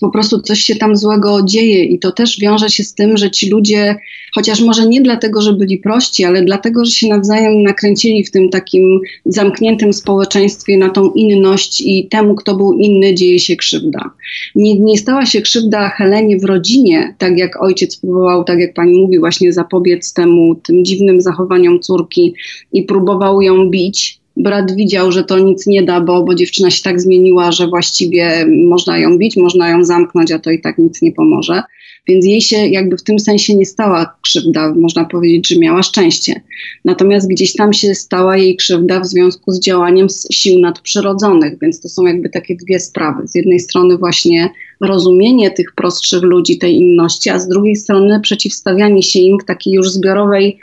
po 0.00 0.10
prostu 0.10 0.40
coś 0.40 0.60
się 0.60 0.76
tam 0.76 0.96
złego 0.96 1.42
dzieje 1.42 1.84
i 1.84 1.98
to 1.98 2.12
też 2.12 2.40
wiąże 2.40 2.70
się 2.70 2.84
z 2.84 2.94
tym, 2.94 3.16
że 3.16 3.30
ci 3.30 3.50
ludzie, 3.50 3.96
chociaż 4.34 4.60
może 4.60 4.86
nie 4.86 5.00
dlatego, 5.00 5.42
że 5.42 5.52
byli 5.52 5.78
prości, 5.78 6.24
ale 6.24 6.42
dlatego, 6.42 6.84
że 6.84 6.90
się 6.90 7.08
nawzajem 7.08 7.62
nakręcili 7.62 8.24
w 8.24 8.30
tym 8.30 8.48
takim 8.48 9.00
zamkniętym 9.26 9.92
społeczeństwie, 9.92 10.78
na 10.78 10.88
tą 10.88 11.10
inność 11.10 11.80
i 11.80 12.08
temu, 12.08 12.34
kto 12.34 12.54
był 12.54 12.72
inny, 12.72 13.14
dzieje 13.14 13.38
się 13.38 13.56
krzywda. 13.56 14.10
Nie, 14.54 14.80
nie 14.80 14.98
stała 14.98 15.26
się 15.26 15.40
krzywda 15.40 15.88
Helenie 15.88 16.38
w 16.38 16.44
rodzinie, 16.44 17.14
tak 17.18 17.38
jak 17.38 17.62
ojciec 17.62 17.96
próbował, 17.96 18.44
tak 18.44 18.58
jak 18.58 18.74
pani 18.74 19.00
mówi, 19.00 19.18
właśnie 19.18 19.52
zapobiec 19.52 20.12
temu, 20.12 20.54
tym 20.54 20.84
dziwnym 20.84 21.20
zachowaniom 21.20 21.80
córki 21.80 22.34
i 22.72 22.82
próbował 22.82 23.42
ją 23.42 23.70
bić, 23.70 24.19
brat 24.42 24.74
widział, 24.74 25.12
że 25.12 25.24
to 25.24 25.38
nic 25.38 25.66
nie 25.66 25.82
da, 25.82 26.00
bo, 26.00 26.24
bo 26.24 26.34
dziewczyna 26.34 26.70
się 26.70 26.82
tak 26.82 27.00
zmieniła, 27.00 27.52
że 27.52 27.66
właściwie 27.66 28.46
można 28.46 28.98
ją 28.98 29.18
bić, 29.18 29.36
można 29.36 29.68
ją 29.68 29.84
zamknąć, 29.84 30.32
a 30.32 30.38
to 30.38 30.50
i 30.50 30.60
tak 30.60 30.78
nic 30.78 31.02
nie 31.02 31.12
pomoże. 31.12 31.62
Więc 32.08 32.26
jej 32.26 32.40
się 32.40 32.56
jakby 32.56 32.96
w 32.96 33.02
tym 33.02 33.18
sensie 33.18 33.54
nie 33.54 33.66
stała 33.66 34.16
krzywda, 34.22 34.74
można 34.74 35.04
powiedzieć, 35.04 35.48
że 35.48 35.58
miała 35.58 35.82
szczęście. 35.82 36.40
Natomiast 36.84 37.28
gdzieś 37.28 37.52
tam 37.52 37.72
się 37.72 37.94
stała 37.94 38.36
jej 38.36 38.56
krzywda 38.56 39.00
w 39.00 39.06
związku 39.06 39.52
z 39.52 39.60
działaniem 39.60 40.06
sił 40.32 40.60
nadprzyrodzonych, 40.60 41.58
więc 41.62 41.80
to 41.80 41.88
są 41.88 42.06
jakby 42.06 42.28
takie 42.28 42.56
dwie 42.56 42.80
sprawy. 42.80 43.28
Z 43.28 43.34
jednej 43.34 43.60
strony 43.60 43.98
właśnie 43.98 44.50
rozumienie 44.80 45.50
tych 45.50 45.72
prostszych 45.74 46.22
ludzi, 46.22 46.58
tej 46.58 46.76
inności, 46.76 47.30
a 47.30 47.38
z 47.38 47.48
drugiej 47.48 47.76
strony 47.76 48.20
przeciwstawianie 48.20 49.02
się 49.02 49.18
im 49.18 49.38
w 49.42 49.44
takiej 49.44 49.72
już 49.72 49.90
zbiorowej 49.90 50.58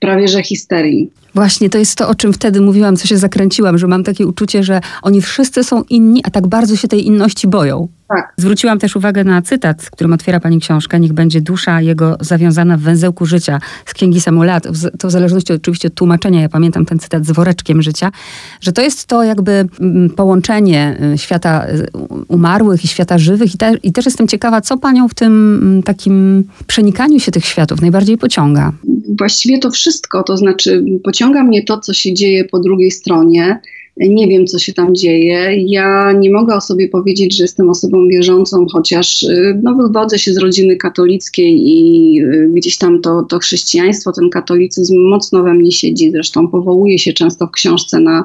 prawie 0.00 0.28
że 0.28 0.42
histerii. 0.42 1.10
Właśnie 1.36 1.70
to 1.70 1.78
jest 1.78 1.98
to, 1.98 2.08
o 2.08 2.14
czym 2.14 2.32
wtedy 2.32 2.60
mówiłam, 2.60 2.96
co 2.96 3.06
się 3.06 3.18
zakręciłam, 3.18 3.78
że 3.78 3.86
mam 3.86 4.04
takie 4.04 4.26
uczucie, 4.26 4.64
że 4.64 4.80
oni 5.02 5.22
wszyscy 5.22 5.64
są 5.64 5.82
inni, 5.82 6.20
a 6.24 6.30
tak 6.30 6.46
bardzo 6.46 6.76
się 6.76 6.88
tej 6.88 7.06
inności 7.06 7.48
boją. 7.48 7.88
Tak. 8.08 8.32
Zwróciłam 8.36 8.78
też 8.78 8.96
uwagę 8.96 9.24
na 9.24 9.42
cytat, 9.42 9.90
którym 9.90 10.12
otwiera 10.12 10.40
pani 10.40 10.60
książkę. 10.60 11.00
Niech 11.00 11.12
będzie 11.12 11.40
dusza 11.40 11.80
jego 11.80 12.16
zawiązana 12.20 12.76
w 12.76 12.80
węzełku 12.80 13.26
życia 13.26 13.60
z 13.86 13.94
księgi 13.94 14.20
Samuela. 14.20 14.60
To 14.98 15.08
w 15.08 15.10
zależności 15.10 15.52
oczywiście 15.52 15.88
od 15.88 15.94
tłumaczenia, 15.94 16.42
ja 16.42 16.48
pamiętam 16.48 16.86
ten 16.86 16.98
cytat 16.98 17.26
z 17.26 17.30
woreczkiem 17.30 17.82
życia, 17.82 18.12
że 18.60 18.72
to 18.72 18.82
jest 18.82 19.06
to 19.06 19.24
jakby 19.24 19.68
mm, 19.80 20.10
połączenie 20.10 20.98
y, 21.14 21.18
świata 21.18 21.66
y, 21.68 21.86
umarłych 22.28 22.84
i 22.84 22.88
świata 22.88 23.18
żywych. 23.18 23.54
I, 23.54 23.58
te, 23.58 23.74
i 23.82 23.92
też 23.92 24.04
jestem 24.04 24.28
ciekawa, 24.28 24.60
co 24.60 24.78
panią 24.78 25.08
w 25.08 25.14
tym 25.14 25.58
mm, 25.62 25.82
takim 25.82 26.44
przenikaniu 26.66 27.20
się 27.20 27.32
tych 27.32 27.44
światów 27.44 27.80
najbardziej 27.80 28.18
pociąga. 28.18 28.72
Właściwie 29.18 29.58
to 29.58 29.70
wszystko, 29.70 30.22
to 30.22 30.36
znaczy 30.36 30.84
pociąga 31.04 31.25
mnie 31.44 31.62
to, 31.62 31.80
co 31.80 31.94
się 31.94 32.14
dzieje 32.14 32.44
po 32.44 32.58
drugiej 32.58 32.90
stronie 32.90 33.60
nie 33.96 34.28
wiem, 34.28 34.46
co 34.46 34.58
się 34.58 34.72
tam 34.72 34.94
dzieje. 34.94 35.64
Ja 35.66 36.12
nie 36.12 36.30
mogę 36.30 36.54
o 36.54 36.60
sobie 36.60 36.88
powiedzieć, 36.88 37.36
że 37.36 37.44
jestem 37.44 37.70
osobą 37.70 38.08
wierzącą, 38.08 38.66
chociaż 38.72 39.22
y, 39.22 39.60
no, 39.62 39.74
wywodzę 39.74 40.18
się 40.18 40.34
z 40.34 40.38
rodziny 40.38 40.76
katolickiej 40.76 41.68
i 41.68 42.20
y, 42.22 42.50
gdzieś 42.54 42.78
tam 42.78 43.00
to, 43.00 43.22
to 43.22 43.38
chrześcijaństwo, 43.38 44.12
ten 44.12 44.30
katolicyzm 44.30 44.98
mocno 44.98 45.42
we 45.42 45.54
mnie 45.54 45.72
siedzi. 45.72 46.10
Zresztą 46.10 46.48
powołuje 46.48 46.98
się 46.98 47.12
często 47.12 47.46
w 47.46 47.50
książce 47.50 48.00
na 48.00 48.24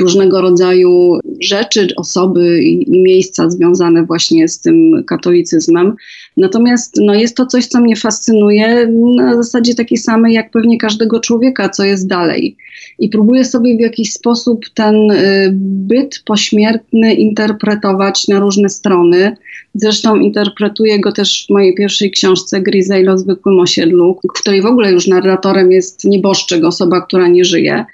różnego 0.00 0.40
rodzaju 0.40 1.18
rzeczy, 1.40 1.88
osoby 1.96 2.62
i, 2.62 2.96
i, 2.96 3.02
miejsca 3.02 3.50
związane 3.50 4.04
właśnie 4.04 4.48
z 4.48 4.60
tym 4.60 5.04
katolicyzmem. 5.06 5.94
Natomiast 6.36 6.94
no, 7.00 7.14
jest 7.14 7.36
to 7.36 7.46
coś, 7.46 7.66
co 7.66 7.80
mnie 7.80 7.96
fascynuje 7.96 8.86
na 9.16 9.34
zasadzie 9.36 9.74
takiej 9.74 9.98
samej 9.98 10.34
jak 10.34 10.50
pewnie 10.50 10.78
każdego 10.78 11.20
człowieka, 11.20 11.68
co 11.68 11.84
jest 11.84 12.08
dalej. 12.08 12.56
I 12.98 13.08
próbuję 13.08 13.44
sobie 13.44 13.76
w 13.76 13.80
jakiś 13.80 14.12
sposób 14.12 14.64
ten 14.74 15.10
y, 15.10 15.50
byt 15.52 16.22
pośmiertny 16.24 17.14
interpretować 17.14 18.28
na 18.28 18.40
różne 18.40 18.68
strony. 18.68 19.36
Zresztą 19.74 20.16
interpretuję 20.16 21.00
go 21.00 21.12
też 21.12 21.46
w 21.46 21.52
mojej 21.52 21.74
pierwszej 21.74 22.10
książce 22.10 22.60
Grisej 22.60 23.08
o 23.08 23.18
zwykłym 23.18 23.60
osiedlu, 23.60 24.18
w 24.24 24.40
której 24.40 24.62
w 24.62 24.66
ogóle 24.66 24.92
już 24.92 25.06
narratorem 25.06 25.72
jest 25.72 26.04
nieboszczyk, 26.04 26.64
osoba, 26.64 27.00
która 27.00 27.28
nie 27.28 27.44
żyje. 27.44 27.84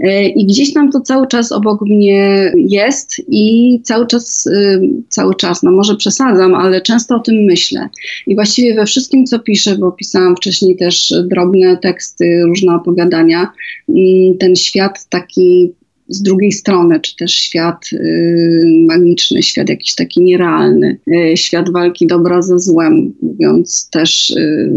E, 0.00 0.28
I 0.28 0.46
gdzieś 0.46 0.72
tam 0.72 0.92
to 0.92 1.00
cały 1.00 1.26
czas 1.26 1.52
obok 1.52 1.80
mnie 1.80 2.52
jest 2.56 3.22
i 3.28 3.80
cały 3.82 4.06
czas, 4.06 4.46
y, 4.46 4.80
cały 5.08 5.34
czas, 5.34 5.62
no 5.62 5.70
może 5.70 5.96
przesadzam, 5.96 6.54
ale 6.54 6.80
często 6.80 7.16
o 7.16 7.20
tym 7.20 7.36
myślę. 7.36 7.88
I 8.26 8.34
właściwie 8.34 8.74
we 8.74 8.86
wszystkim, 8.86 9.26
co 9.26 9.38
piszę, 9.38 9.78
bo 9.78 9.92
pisałam 9.92 10.36
wcześniej 10.36 10.76
też 10.76 11.14
drobne 11.24 11.76
teksty, 11.76 12.42
różne 12.46 12.74
opowiadania, 12.74 13.52
mm, 13.88 14.38
ten 14.38 14.56
świat 14.56 15.06
taki 15.08 15.72
z 16.12 16.22
drugiej 16.22 16.52
strony, 16.52 17.00
czy 17.00 17.16
też 17.16 17.32
świat 17.32 17.86
y, 17.92 18.84
magiczny, 18.88 19.42
świat 19.42 19.68
jakiś 19.68 19.94
taki 19.94 20.22
nierealny, 20.22 20.98
y, 21.08 21.36
świat 21.36 21.72
walki 21.72 22.06
dobra 22.06 22.42
ze 22.42 22.58
złem, 22.58 23.12
mówiąc 23.22 23.90
też 23.90 24.30
y, 24.30 24.72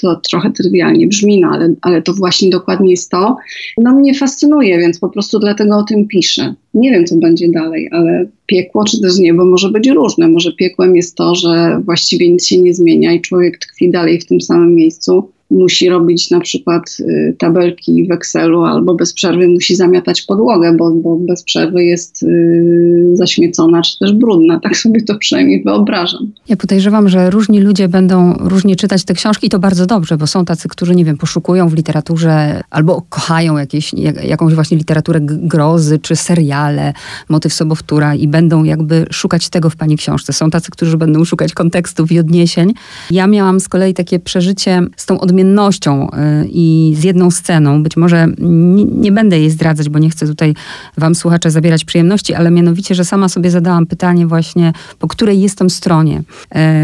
to 0.00 0.20
trochę 0.30 0.50
trywialnie 0.50 1.06
brzmi, 1.06 1.40
no 1.40 1.48
ale, 1.48 1.74
ale 1.82 2.02
to 2.02 2.14
właśnie 2.14 2.50
dokładnie 2.50 2.90
jest 2.90 3.10
to. 3.10 3.36
No 3.78 3.94
mnie 3.94 4.14
fascynuje, 4.14 4.78
więc 4.78 4.98
po 4.98 5.08
prostu 5.08 5.38
dlatego 5.38 5.76
o 5.76 5.82
tym 5.82 6.08
piszę. 6.08 6.54
Nie 6.74 6.90
wiem, 6.90 7.06
co 7.06 7.16
będzie 7.16 7.48
dalej, 7.48 7.88
ale 7.92 8.26
piekło 8.46 8.84
czy 8.84 9.00
też 9.00 9.18
niebo 9.18 9.44
może 9.44 9.70
być 9.70 9.88
różne. 9.88 10.28
Może 10.28 10.52
piekłem 10.52 10.96
jest 10.96 11.14
to, 11.14 11.34
że 11.34 11.80
właściwie 11.84 12.28
nic 12.28 12.46
się 12.46 12.58
nie 12.58 12.74
zmienia 12.74 13.12
i 13.12 13.20
człowiek 13.20 13.58
tkwi 13.58 13.90
dalej 13.90 14.20
w 14.20 14.26
tym 14.26 14.40
samym 14.40 14.74
miejscu 14.74 15.35
musi 15.50 15.88
robić 15.88 16.30
na 16.30 16.40
przykład 16.40 16.96
y, 17.00 17.36
tabelki 17.38 18.06
w 18.08 18.12
Excelu 18.12 18.64
albo 18.64 18.94
bez 18.94 19.12
przerwy 19.12 19.48
musi 19.48 19.76
zamiatać 19.76 20.22
podłogę, 20.22 20.76
bo, 20.76 20.90
bo 20.90 21.16
bez 21.16 21.42
przerwy 21.42 21.84
jest 21.84 22.22
y, 22.22 23.10
zaśmiecona 23.12 23.82
czy 23.82 23.98
też 23.98 24.12
brudna. 24.12 24.60
Tak 24.60 24.76
sobie 24.76 25.02
to 25.02 25.18
przynajmniej 25.18 25.62
wyobrażam. 25.62 26.32
Ja 26.48 26.56
podejrzewam, 26.56 27.08
że 27.08 27.30
różni 27.30 27.60
ludzie 27.60 27.88
będą 27.88 28.32
różnie 28.32 28.76
czytać 28.76 29.04
te 29.04 29.14
książki 29.14 29.46
i 29.46 29.50
to 29.50 29.58
bardzo 29.58 29.86
dobrze, 29.86 30.16
bo 30.16 30.26
są 30.26 30.44
tacy, 30.44 30.68
którzy, 30.68 30.94
nie 30.94 31.04
wiem, 31.04 31.16
poszukują 31.16 31.68
w 31.68 31.74
literaturze 31.74 32.60
albo 32.70 33.02
kochają 33.08 33.58
jakieś, 33.58 33.94
jak, 33.94 34.24
jakąś 34.24 34.54
właśnie 34.54 34.76
literaturę 34.76 35.20
grozy 35.22 35.98
czy 35.98 36.16
seriale, 36.16 36.92
motyw 37.28 37.52
sobowtóra 37.52 38.14
i 38.14 38.28
będą 38.28 38.64
jakby 38.64 39.06
szukać 39.10 39.48
tego 39.48 39.70
w 39.70 39.76
pani 39.76 39.96
książce. 39.96 40.32
Są 40.32 40.50
tacy, 40.50 40.70
którzy 40.70 40.96
będą 40.96 41.24
szukać 41.24 41.52
kontekstów 41.52 42.12
i 42.12 42.18
odniesień. 42.18 42.72
Ja 43.10 43.26
miałam 43.26 43.60
z 43.60 43.68
kolei 43.68 43.94
takie 43.94 44.18
przeżycie 44.18 44.82
z 44.96 45.06
tą 45.06 45.20
odmiennością 45.20 45.35
odmiennością 45.36 46.08
y, 46.10 46.48
i 46.48 46.94
z 46.98 47.04
jedną 47.04 47.30
sceną. 47.30 47.82
Być 47.82 47.96
może 47.96 48.26
nie, 48.38 48.84
nie, 48.84 49.12
będę 49.12 49.38
jej 49.38 49.50
zdradzać, 49.50 49.88
bo 49.88 49.98
nie 49.98 50.10
chcę 50.10 50.26
tutaj 50.26 50.54
wam, 50.98 51.14
słuchacze, 51.14 51.50
zabierać 51.50 51.84
przyjemności, 51.84 52.34
ale 52.34 52.50
mianowicie, 52.50 52.94
że 52.94 53.04
sama 53.04 53.28
sobie 53.28 53.50
zadałam 53.50 53.86
pytanie 53.86 54.26
właśnie, 54.26 54.72
po 54.98 55.08
której 55.08 55.40
jestem 55.40 55.70
stronie. 55.70 56.22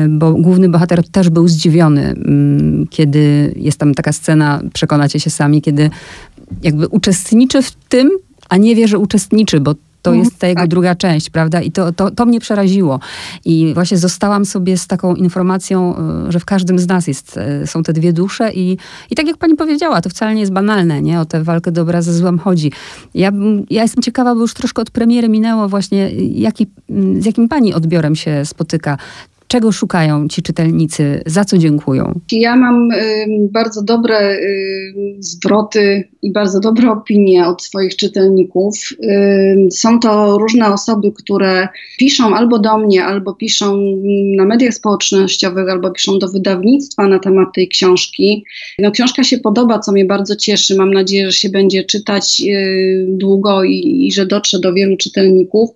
Y, 0.04 0.08
bo 0.08 0.32
główny 0.34 0.68
bohater 0.68 1.08
też 1.08 1.30
był 1.30 1.48
zdziwiony, 1.48 2.02
mm, 2.02 2.86
kiedy 2.90 3.54
jest 3.56 3.78
tam 3.78 3.94
taka 3.94 4.12
scena, 4.12 4.60
przekonacie 4.72 5.20
się 5.20 5.30
sami, 5.30 5.62
kiedy 5.62 5.90
jakby 6.62 6.88
uczestniczy 6.88 7.62
w 7.62 7.70
tym, 7.88 8.10
a 8.48 8.56
nie 8.56 8.76
wie, 8.76 8.88
że 8.88 8.98
uczestniczy, 8.98 9.60
bo 9.60 9.74
to 10.02 10.10
mhm. 10.10 10.24
jest 10.24 10.38
ta 10.38 10.46
jego 10.46 10.60
tak. 10.60 10.70
druga 10.70 10.94
część, 10.94 11.30
prawda? 11.30 11.60
I 11.60 11.72
to, 11.72 11.92
to, 11.92 12.10
to 12.10 12.26
mnie 12.26 12.40
przeraziło. 12.40 13.00
I 13.44 13.74
właśnie 13.74 13.98
zostałam 13.98 14.44
sobie 14.44 14.76
z 14.76 14.86
taką 14.86 15.14
informacją, 15.14 15.96
e, 15.96 16.32
że 16.32 16.40
w 16.40 16.44
każdym 16.44 16.78
z 16.78 16.86
nas 16.88 17.06
jest, 17.06 17.36
e, 17.36 17.66
są 17.66 17.82
te 17.82 17.92
dwie 17.92 18.12
dusze 18.12 18.52
i, 18.52 18.78
i 19.10 19.14
tak 19.14 19.26
jak 19.26 19.36
pani 19.36 19.56
powiedziała, 19.56 20.00
to 20.00 20.10
wcale 20.10 20.34
nie 20.34 20.40
jest 20.40 20.52
banalne, 20.52 21.02
nie? 21.02 21.20
O 21.20 21.24
tę 21.24 21.42
walkę 21.42 21.72
dobra 21.72 22.02
ze 22.02 22.14
złem 22.14 22.38
chodzi. 22.38 22.72
Ja, 23.14 23.32
ja 23.70 23.82
jestem 23.82 24.02
ciekawa, 24.02 24.34
bo 24.34 24.40
już 24.40 24.54
troszkę 24.54 24.82
od 24.82 24.90
premiery 24.90 25.28
minęło 25.28 25.68
właśnie, 25.68 26.10
jaki, 26.20 26.66
z 27.18 27.24
jakim 27.26 27.48
pani 27.48 27.74
odbiorem 27.74 28.16
się 28.16 28.44
spotyka 28.44 28.98
Czego 29.52 29.72
szukają 29.72 30.28
ci 30.28 30.42
czytelnicy? 30.42 31.22
Za 31.26 31.44
co 31.44 31.58
dziękują? 31.58 32.20
Ja 32.32 32.56
mam 32.56 32.92
y, 32.92 33.26
bardzo 33.50 33.82
dobre 33.82 34.32
y, 34.32 35.16
zwroty 35.18 36.08
i 36.22 36.32
bardzo 36.32 36.60
dobre 36.60 36.90
opinie 36.90 37.46
od 37.46 37.62
swoich 37.62 37.96
czytelników. 37.96 38.78
Y, 38.92 39.70
są 39.70 40.00
to 40.00 40.38
różne 40.38 40.72
osoby, 40.72 41.12
które 41.12 41.68
piszą 41.98 42.36
albo 42.36 42.58
do 42.58 42.78
mnie, 42.78 43.04
albo 43.04 43.34
piszą 43.34 43.78
na 44.36 44.44
mediach 44.44 44.74
społecznościowych, 44.74 45.70
albo 45.70 45.90
piszą 45.90 46.18
do 46.18 46.28
wydawnictwa 46.28 47.08
na 47.08 47.18
temat 47.18 47.48
tej 47.54 47.68
książki. 47.68 48.44
No, 48.78 48.90
książka 48.90 49.24
się 49.24 49.38
podoba, 49.38 49.78
co 49.78 49.92
mnie 49.92 50.04
bardzo 50.04 50.36
cieszy. 50.36 50.76
Mam 50.76 50.92
nadzieję, 50.92 51.26
że 51.26 51.32
się 51.32 51.48
będzie 51.48 51.84
czytać 51.84 52.42
długo 53.06 53.64
i, 53.64 54.06
i 54.06 54.12
że 54.12 54.26
dotrze 54.26 54.60
do 54.60 54.74
wielu 54.74 54.96
czytelników. 54.96 55.70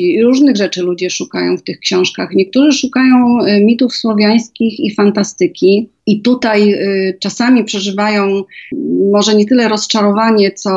I 0.00 0.22
różnych 0.22 0.56
rzeczy 0.56 0.82
ludzie 0.82 1.10
szukają 1.10 1.56
w 1.56 1.62
tych 1.62 1.80
książkach. 1.80 2.30
Niektórzy 2.34 2.78
szukają 2.78 3.19
Y, 3.48 3.64
mitów 3.64 3.96
słowiańskich 3.96 4.80
i 4.80 4.94
fantastyki. 4.94 5.88
I 6.06 6.22
tutaj 6.22 6.72
y, 6.72 7.18
czasami 7.20 7.64
przeżywają 7.64 8.42
może 9.12 9.34
nie 9.34 9.46
tyle 9.46 9.68
rozczarowanie, 9.68 10.50
co 10.50 10.70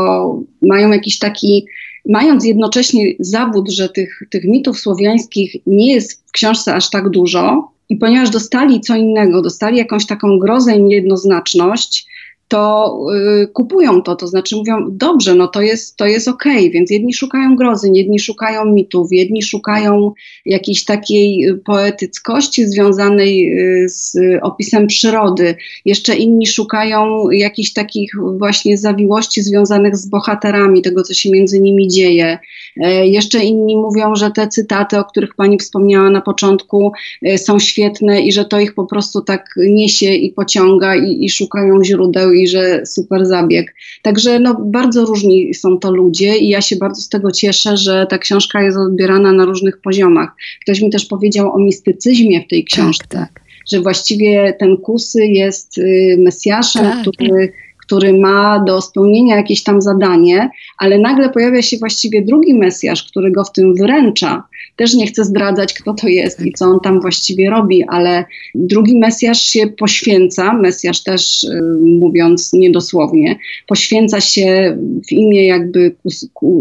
mają 0.62 0.91
jakiś 0.91 1.19
taki, 1.19 1.65
mając 2.10 2.45
jednocześnie 2.45 3.06
zawód, 3.19 3.69
że 3.69 3.89
tych, 3.89 4.23
tych 4.29 4.43
mitów 4.43 4.79
słowiańskich 4.79 5.56
nie 5.67 5.93
jest 5.93 6.27
w 6.27 6.32
książce 6.32 6.75
aż 6.75 6.89
tak 6.89 7.10
dużo. 7.10 7.71
I 7.89 7.95
ponieważ 7.95 8.29
dostali 8.29 8.82
co 8.82 8.95
innego, 8.95 9.41
dostali 9.41 9.77
jakąś 9.77 10.06
taką 10.06 10.39
grozę 10.39 10.75
i 10.75 10.84
niejednoznaczność, 10.84 12.06
to 12.47 12.97
y, 13.43 13.47
kupują 13.47 14.01
to, 14.01 14.15
to 14.15 14.27
znaczy 14.27 14.56
mówią, 14.56 14.88
dobrze, 14.89 15.36
no 15.36 15.47
to 15.47 15.62
jest, 15.62 15.97
to 15.97 16.06
jest 16.06 16.27
okej, 16.27 16.58
okay. 16.58 16.69
więc 16.69 16.91
jedni 16.91 17.13
szukają 17.13 17.56
grozy, 17.56 17.91
jedni 17.93 18.19
szukają 18.19 18.65
mitów, 18.65 19.12
jedni 19.12 19.43
szukają 19.43 20.13
jakiejś 20.45 20.86
takiej 20.86 21.47
poetyckości 21.65 22.65
związanej 22.65 23.60
y, 23.84 23.89
z 23.89 24.17
opisem 24.41 24.88
przyrody, 24.88 25.56
jeszcze 25.86 26.15
inni 26.15 26.47
szukają 26.47 27.29
jakichś 27.29 27.73
takich 27.73 28.12
właśnie 28.38 28.77
zawiłości 28.77 29.41
związanych 29.41 29.97
z 29.97 30.10
bohaterami, 30.10 30.82
tego 30.82 31.03
co 31.03 31.13
się 31.13 31.32
między 31.32 31.62
nimi 31.62 31.88
dzieje. 31.88 32.39
E, 32.77 33.08
jeszcze 33.08 33.43
inni 33.43 33.75
mówią, 33.75 34.15
że 34.15 34.32
te 34.32 34.47
cytaty, 34.47 34.99
o 34.99 35.03
których 35.03 35.36
pani 35.36 35.58
wspomniała 35.58 36.10
na 36.10 36.21
początku, 36.21 36.91
e, 37.21 37.38
są 37.38 37.60
świetne 37.60 38.21
i 38.21 38.32
że 38.32 38.45
to 38.45 38.60
ich 38.60 38.73
po 38.73 38.86
prostu 38.86 39.21
tak 39.21 39.56
niesie 39.58 40.13
i 40.13 40.34
pociąga 40.34 40.95
i, 40.95 41.25
i 41.25 41.29
szukają 41.29 41.84
źródeł 41.84 42.33
i 42.34 42.48
że 42.48 42.86
super 42.86 43.26
zabieg. 43.26 43.76
Także 44.02 44.39
no, 44.39 44.56
bardzo 44.65 45.06
różni 45.06 45.54
są 45.54 45.80
to 45.80 45.91
ludzie 45.91 46.38
i 46.38 46.50
ja 46.50 46.62
się 46.62 46.76
bardzo 46.76 47.02
z 47.02 47.10
tego 47.10 47.32
cieszę, 47.32 47.78
że 47.78 48.08
ta 48.10 48.17
książka 48.17 48.62
jest 48.62 48.78
odbierana 48.78 49.32
na 49.32 49.46
różnych 49.46 49.82
poziomach. 49.82 50.30
Ktoś 50.62 50.82
mi 50.82 50.89
też 50.89 51.06
powiedział 51.06 51.54
o 51.54 51.60
mistycyzmie 51.60 52.41
w 52.41 52.48
tej 52.48 52.63
tak, 52.63 52.74
książce. 52.74 53.08
Tak, 53.10 53.34
tak. 53.34 53.43
Że 53.72 53.82
właściwie 53.82 54.54
ten 54.60 54.78
Kusy 54.78 55.26
jest 55.26 55.78
y, 55.78 56.17
Mesjaszem, 56.19 56.84
tak, 56.84 57.02
który 57.02 57.54
który 57.86 58.19
ma 58.19 58.60
do 58.60 58.82
spełnienia 58.82 59.36
jakieś 59.36 59.63
tam 59.63 59.82
zadanie, 59.82 60.50
ale 60.78 61.00
nagle 61.00 61.30
pojawia 61.30 61.62
się 61.62 61.78
właściwie 61.78 62.22
drugi 62.22 62.54
Mesjasz, 62.54 63.04
który 63.04 63.32
go 63.32 63.43
w 63.43 63.52
tym 63.52 63.76
wyręcza. 63.76 64.43
Też 64.76 64.93
nie 64.93 65.08
chcę 65.08 65.24
zdradzać, 65.24 65.74
kto 65.74 65.93
to 65.93 66.08
jest 66.08 66.46
i 66.46 66.54
co 66.54 66.65
on 66.65 66.80
tam 66.80 67.02
właściwie 67.02 67.50
robi, 67.50 67.84
ale 67.84 68.26
drugi 68.56 68.98
Mesjasz 68.98 69.41
się 69.41 69.67
poświęca, 69.67 70.54
Mesjasz 70.54 71.04
też 71.04 71.43
y, 71.43 71.62
mówiąc 71.82 72.54
niedosłownie, 72.54 73.39
poświęca 73.67 74.22
się 74.22 74.78
w 75.08 75.12
imię 75.12 75.48
jakby 75.48 75.96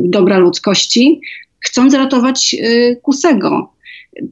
dobra 0.05 0.39
ludzkości, 0.39 1.21
chcąc 1.61 1.95
ratować 1.95 2.57
y, 2.61 3.01
Kusego. 3.03 3.72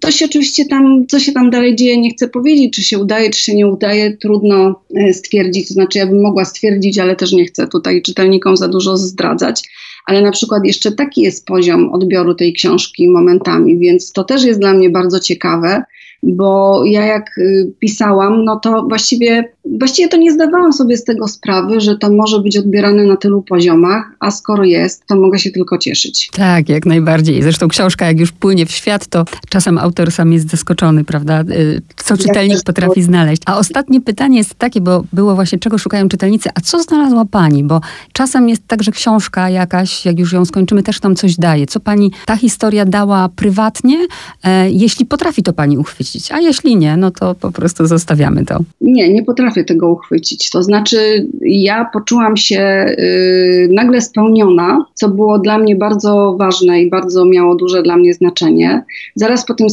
To 0.01 0.11
się 0.11 0.25
oczywiście 0.25 0.67
tam, 0.67 1.07
co 1.09 1.21
się 1.21 1.33
tam 1.33 1.51
dalej 1.51 1.77
dzieje, 1.77 2.01
nie 2.01 2.11
chcę 2.11 2.29
powiedzieć, 2.29 2.75
czy 2.75 2.83
się 2.83 2.99
udaje, 2.99 3.31
czy 3.31 3.41
się 3.41 3.55
nie 3.55 3.67
udaje, 3.67 4.17
trudno 4.17 4.83
e, 4.97 5.13
stwierdzić. 5.13 5.69
To 5.69 5.75
znaczy, 5.75 5.99
ja 5.99 6.07
bym 6.07 6.23
mogła 6.23 6.45
stwierdzić, 6.45 6.99
ale 6.99 7.17
też 7.17 7.33
nie 7.33 7.45
chcę 7.45 7.69
tutaj 7.69 8.03
czytelnikom 8.03 8.57
za 8.57 8.69
dużo 8.69 8.97
zdradzać. 8.97 9.63
Ale 10.07 10.23
na 10.23 10.31
przykład 10.31 10.67
jeszcze 10.67 10.93
taki 10.93 11.21
jest 11.21 11.47
poziom 11.47 11.93
odbioru 11.93 12.35
tej 12.35 12.53
książki 12.53 13.09
momentami, 13.09 13.79
więc 13.79 14.13
to 14.13 14.25
też 14.25 14.45
jest 14.45 14.61
dla 14.61 14.73
mnie 14.73 14.91
bardzo 14.91 15.21
ciekawe 15.21 15.83
bo 16.23 16.83
ja 16.85 17.07
jak 17.07 17.39
y, 17.39 17.73
pisałam, 17.79 18.45
no 18.45 18.57
to 18.57 18.83
właściwie, 18.89 19.53
właściwie 19.79 20.09
to 20.09 20.17
nie 20.17 20.33
zdawałam 20.33 20.73
sobie 20.73 20.97
z 20.97 21.05
tego 21.05 21.29
sprawy, 21.29 21.81
że 21.81 21.97
to 21.99 22.11
może 22.11 22.41
być 22.41 22.59
odbierane 22.59 23.05
na 23.05 23.17
tylu 23.17 23.43
poziomach, 23.43 24.05
a 24.21 24.31
skoro 24.31 24.65
jest, 24.65 25.07
to 25.07 25.17
mogę 25.17 25.39
się 25.39 25.51
tylko 25.51 25.79
cieszyć. 25.79 26.31
Tak, 26.33 26.69
jak 26.69 26.87
najbardziej. 26.87 27.43
Zresztą 27.43 27.69
książka, 27.69 28.07
jak 28.07 28.21
już 28.21 28.33
płynie 28.33 28.67
w 28.67 28.71
świat, 28.71 29.07
to 29.07 29.25
czasem 29.49 29.79
autor 29.79 30.13
sam 30.13 30.33
jest 30.33 30.51
zaskoczony, 30.51 31.05
prawda? 31.05 31.41
Y, 31.41 31.83
co 31.97 32.17
czytelnik 32.17 32.63
potrafi 32.65 33.03
znaleźć. 33.03 33.43
A 33.47 33.59
ostatnie 33.59 34.01
pytanie 34.01 34.39
jest 34.39 34.55
takie, 34.55 34.81
bo 34.81 35.05
było 35.13 35.35
właśnie, 35.35 35.59
czego 35.59 35.79
szukają 35.79 36.09
czytelnicy, 36.09 36.51
a 36.55 36.61
co 36.61 36.83
znalazła 36.83 37.25
pani? 37.25 37.65
Bo 37.65 37.81
czasem 38.13 38.49
jest 38.49 38.67
tak, 38.67 38.83
że 38.83 38.93
książka 38.93 39.51
jakaś, 39.51 40.05
jak 40.05 40.19
już 40.19 40.33
ją 40.33 40.45
skończymy, 40.45 40.83
też 40.83 41.03
nam 41.03 41.17
coś 41.17 41.37
daje. 41.37 41.67
Co 41.67 41.81
pani 41.81 42.13
ta 42.27 42.37
historia 42.37 42.85
dała 42.85 43.29
prywatnie, 43.37 44.07
e, 44.45 44.71
jeśli 44.71 45.07
potrafi 45.07 45.43
to 45.43 45.53
pani 45.53 45.79
uchwycić? 45.79 46.10
A 46.31 46.41
jeśli 46.41 46.77
nie, 46.77 46.97
no 46.97 47.11
to 47.11 47.35
po 47.35 47.53
prostu 47.53 47.87
zostawiamy 47.87 48.45
to. 48.45 48.59
Nie, 48.81 49.13
nie 49.13 49.23
potrafię 49.23 49.65
tego 49.65 49.91
uchwycić. 49.91 50.51
To 50.51 50.63
znaczy, 50.63 51.29
ja 51.41 51.85
poczułam 51.93 52.37
się 52.37 52.87
y, 52.99 53.69
nagle 53.73 54.01
spełniona, 54.01 54.85
co 54.95 55.09
było 55.09 55.39
dla 55.39 55.59
mnie 55.59 55.77
bardzo 55.77 56.37
ważne 56.39 56.83
i 56.83 56.91
bardzo 56.91 57.25
miało 57.25 57.55
duże 57.55 57.83
dla 57.83 57.97
mnie 57.97 58.15
znaczenie. 58.15 58.83
Zaraz 59.15 59.47
po 59.47 59.55
tym 59.55 59.67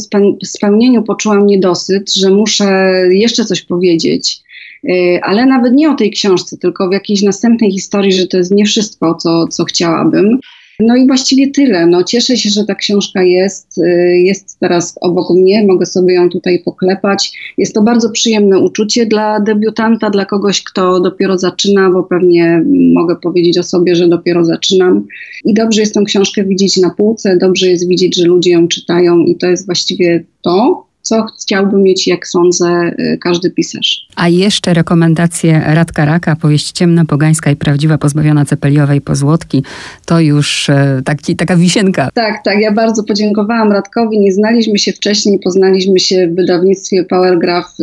spełnieniu 0.44 1.02
poczułam 1.02 1.46
niedosyt, 1.46 2.14
że 2.14 2.30
muszę 2.30 2.92
jeszcze 3.10 3.44
coś 3.44 3.62
powiedzieć 3.62 4.40
y, 4.84 5.20
ale 5.22 5.46
nawet 5.46 5.72
nie 5.74 5.90
o 5.90 5.94
tej 5.94 6.10
książce, 6.10 6.56
tylko 6.56 6.88
w 6.88 6.92
jakiejś 6.92 7.22
następnej 7.22 7.72
historii, 7.72 8.12
że 8.12 8.26
to 8.26 8.36
jest 8.36 8.50
nie 8.50 8.64
wszystko, 8.64 9.14
co, 9.14 9.46
co 9.46 9.64
chciałabym. 9.64 10.38
No 10.80 10.96
i 10.96 11.06
właściwie 11.06 11.50
tyle. 11.50 11.86
No, 11.86 12.04
cieszę 12.04 12.36
się, 12.36 12.50
że 12.50 12.64
ta 12.64 12.74
książka 12.74 13.22
jest, 13.22 13.78
y, 13.78 14.18
jest 14.18 14.58
teraz 14.60 14.98
obok 15.00 15.30
mnie, 15.30 15.66
mogę 15.66 15.86
sobie 15.86 16.14
ją 16.14 16.28
tutaj 16.28 16.62
poklepać. 16.64 17.32
Jest 17.58 17.74
to 17.74 17.82
bardzo 17.82 18.10
przyjemne 18.10 18.58
uczucie 18.58 19.06
dla 19.06 19.40
debiutanta, 19.40 20.10
dla 20.10 20.24
kogoś, 20.24 20.62
kto 20.62 21.00
dopiero 21.00 21.38
zaczyna, 21.38 21.90
bo 21.90 22.02
pewnie 22.02 22.64
mogę 22.94 23.16
powiedzieć 23.16 23.58
o 23.58 23.62
sobie, 23.62 23.96
że 23.96 24.08
dopiero 24.08 24.44
zaczynam. 24.44 25.06
I 25.44 25.54
dobrze 25.54 25.80
jest 25.80 25.94
tą 25.94 26.04
książkę 26.04 26.44
widzieć 26.44 26.76
na 26.76 26.90
półce, 26.90 27.36
dobrze 27.36 27.66
jest 27.66 27.88
widzieć, 27.88 28.16
że 28.16 28.24
ludzie 28.24 28.50
ją 28.50 28.68
czytają 28.68 29.18
i 29.18 29.36
to 29.36 29.46
jest 29.46 29.66
właściwie 29.66 30.24
to, 30.42 30.87
co 31.08 31.26
chciałby 31.42 31.76
mieć, 31.76 32.06
jak 32.06 32.26
sądzę, 32.26 32.94
y, 32.98 33.18
każdy 33.20 33.50
pisarz. 33.50 34.06
A 34.16 34.28
jeszcze 34.28 34.74
rekomendacje 34.74 35.62
Radka 35.66 36.04
Raka, 36.04 36.36
powieść 36.36 36.72
ciemna, 36.72 37.04
pogańska 37.04 37.50
i 37.50 37.56
prawdziwa, 37.56 37.98
pozbawiona 37.98 38.44
cepeliowej 38.44 39.00
pozłotki. 39.00 39.64
To 40.06 40.20
już 40.20 40.70
e, 40.70 41.02
taki, 41.04 41.36
taka 41.36 41.56
wisienka. 41.56 42.10
Tak, 42.14 42.44
tak. 42.44 42.60
Ja 42.60 42.72
bardzo 42.72 43.04
podziękowałam 43.04 43.72
Radkowi. 43.72 44.18
Nie 44.18 44.32
znaliśmy 44.32 44.78
się 44.78 44.92
wcześniej, 44.92 45.38
poznaliśmy 45.38 45.98
się 45.98 46.28
w 46.28 46.34
wydawnictwie 46.34 47.04
Powergraph. 47.04 47.76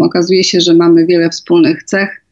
Okazuje 0.00 0.44
się, 0.44 0.60
że 0.60 0.74
mamy 0.74 1.06
wiele 1.06 1.30
wspólnych 1.30 1.84
cech. 1.84 2.23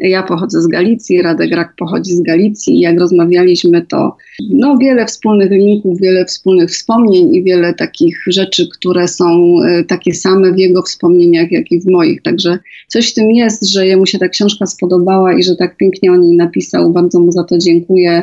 Ja 0.00 0.22
pochodzę 0.22 0.62
z 0.62 0.66
Galicji, 0.66 1.22
Radek 1.22 1.54
Rak 1.54 1.74
pochodzi 1.76 2.14
z 2.14 2.20
Galicji 2.20 2.76
i 2.76 2.80
jak 2.80 2.98
rozmawialiśmy, 2.98 3.86
to 3.86 4.16
no, 4.50 4.78
wiele 4.78 5.06
wspólnych 5.06 5.50
linków, 5.50 6.00
wiele 6.00 6.24
wspólnych 6.24 6.70
wspomnień 6.70 7.34
i 7.34 7.44
wiele 7.44 7.74
takich 7.74 8.24
rzeczy, 8.26 8.68
które 8.68 9.08
są 9.08 9.54
e, 9.64 9.84
takie 9.84 10.14
same 10.14 10.52
w 10.52 10.58
jego 10.58 10.82
wspomnieniach, 10.82 11.52
jak 11.52 11.72
i 11.72 11.80
w 11.80 11.86
moich. 11.86 12.22
Także 12.22 12.58
coś 12.88 13.10
w 13.10 13.14
tym 13.14 13.30
jest, 13.30 13.68
że 13.68 13.86
jemu 13.86 14.06
się 14.06 14.18
ta 14.18 14.28
książka 14.28 14.66
spodobała 14.66 15.34
i 15.34 15.42
że 15.42 15.56
tak 15.56 15.76
pięknie 15.76 16.12
o 16.12 16.16
niej 16.16 16.36
napisał. 16.36 16.92
Bardzo 16.92 17.20
mu 17.20 17.32
za 17.32 17.44
to 17.44 17.58
dziękuję 17.58 18.22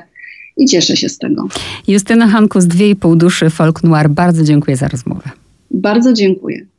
i 0.58 0.66
cieszę 0.66 0.98
się 0.98 1.10
z 1.10 1.18
tego. 1.18 1.48
Justyna 1.88 2.28
Hanku 2.28 2.62
z 2.62 2.68
Dwie 2.68 2.90
i 2.90 2.96
pół 2.96 3.16
duszy 3.16 3.50
Folk 3.50 3.84
Noir, 3.84 4.10
bardzo 4.10 4.44
dziękuję 4.44 4.78
za 4.78 4.88
rozmowę. 4.88 5.30
Bardzo 5.72 6.14
dziękuję. 6.14 6.66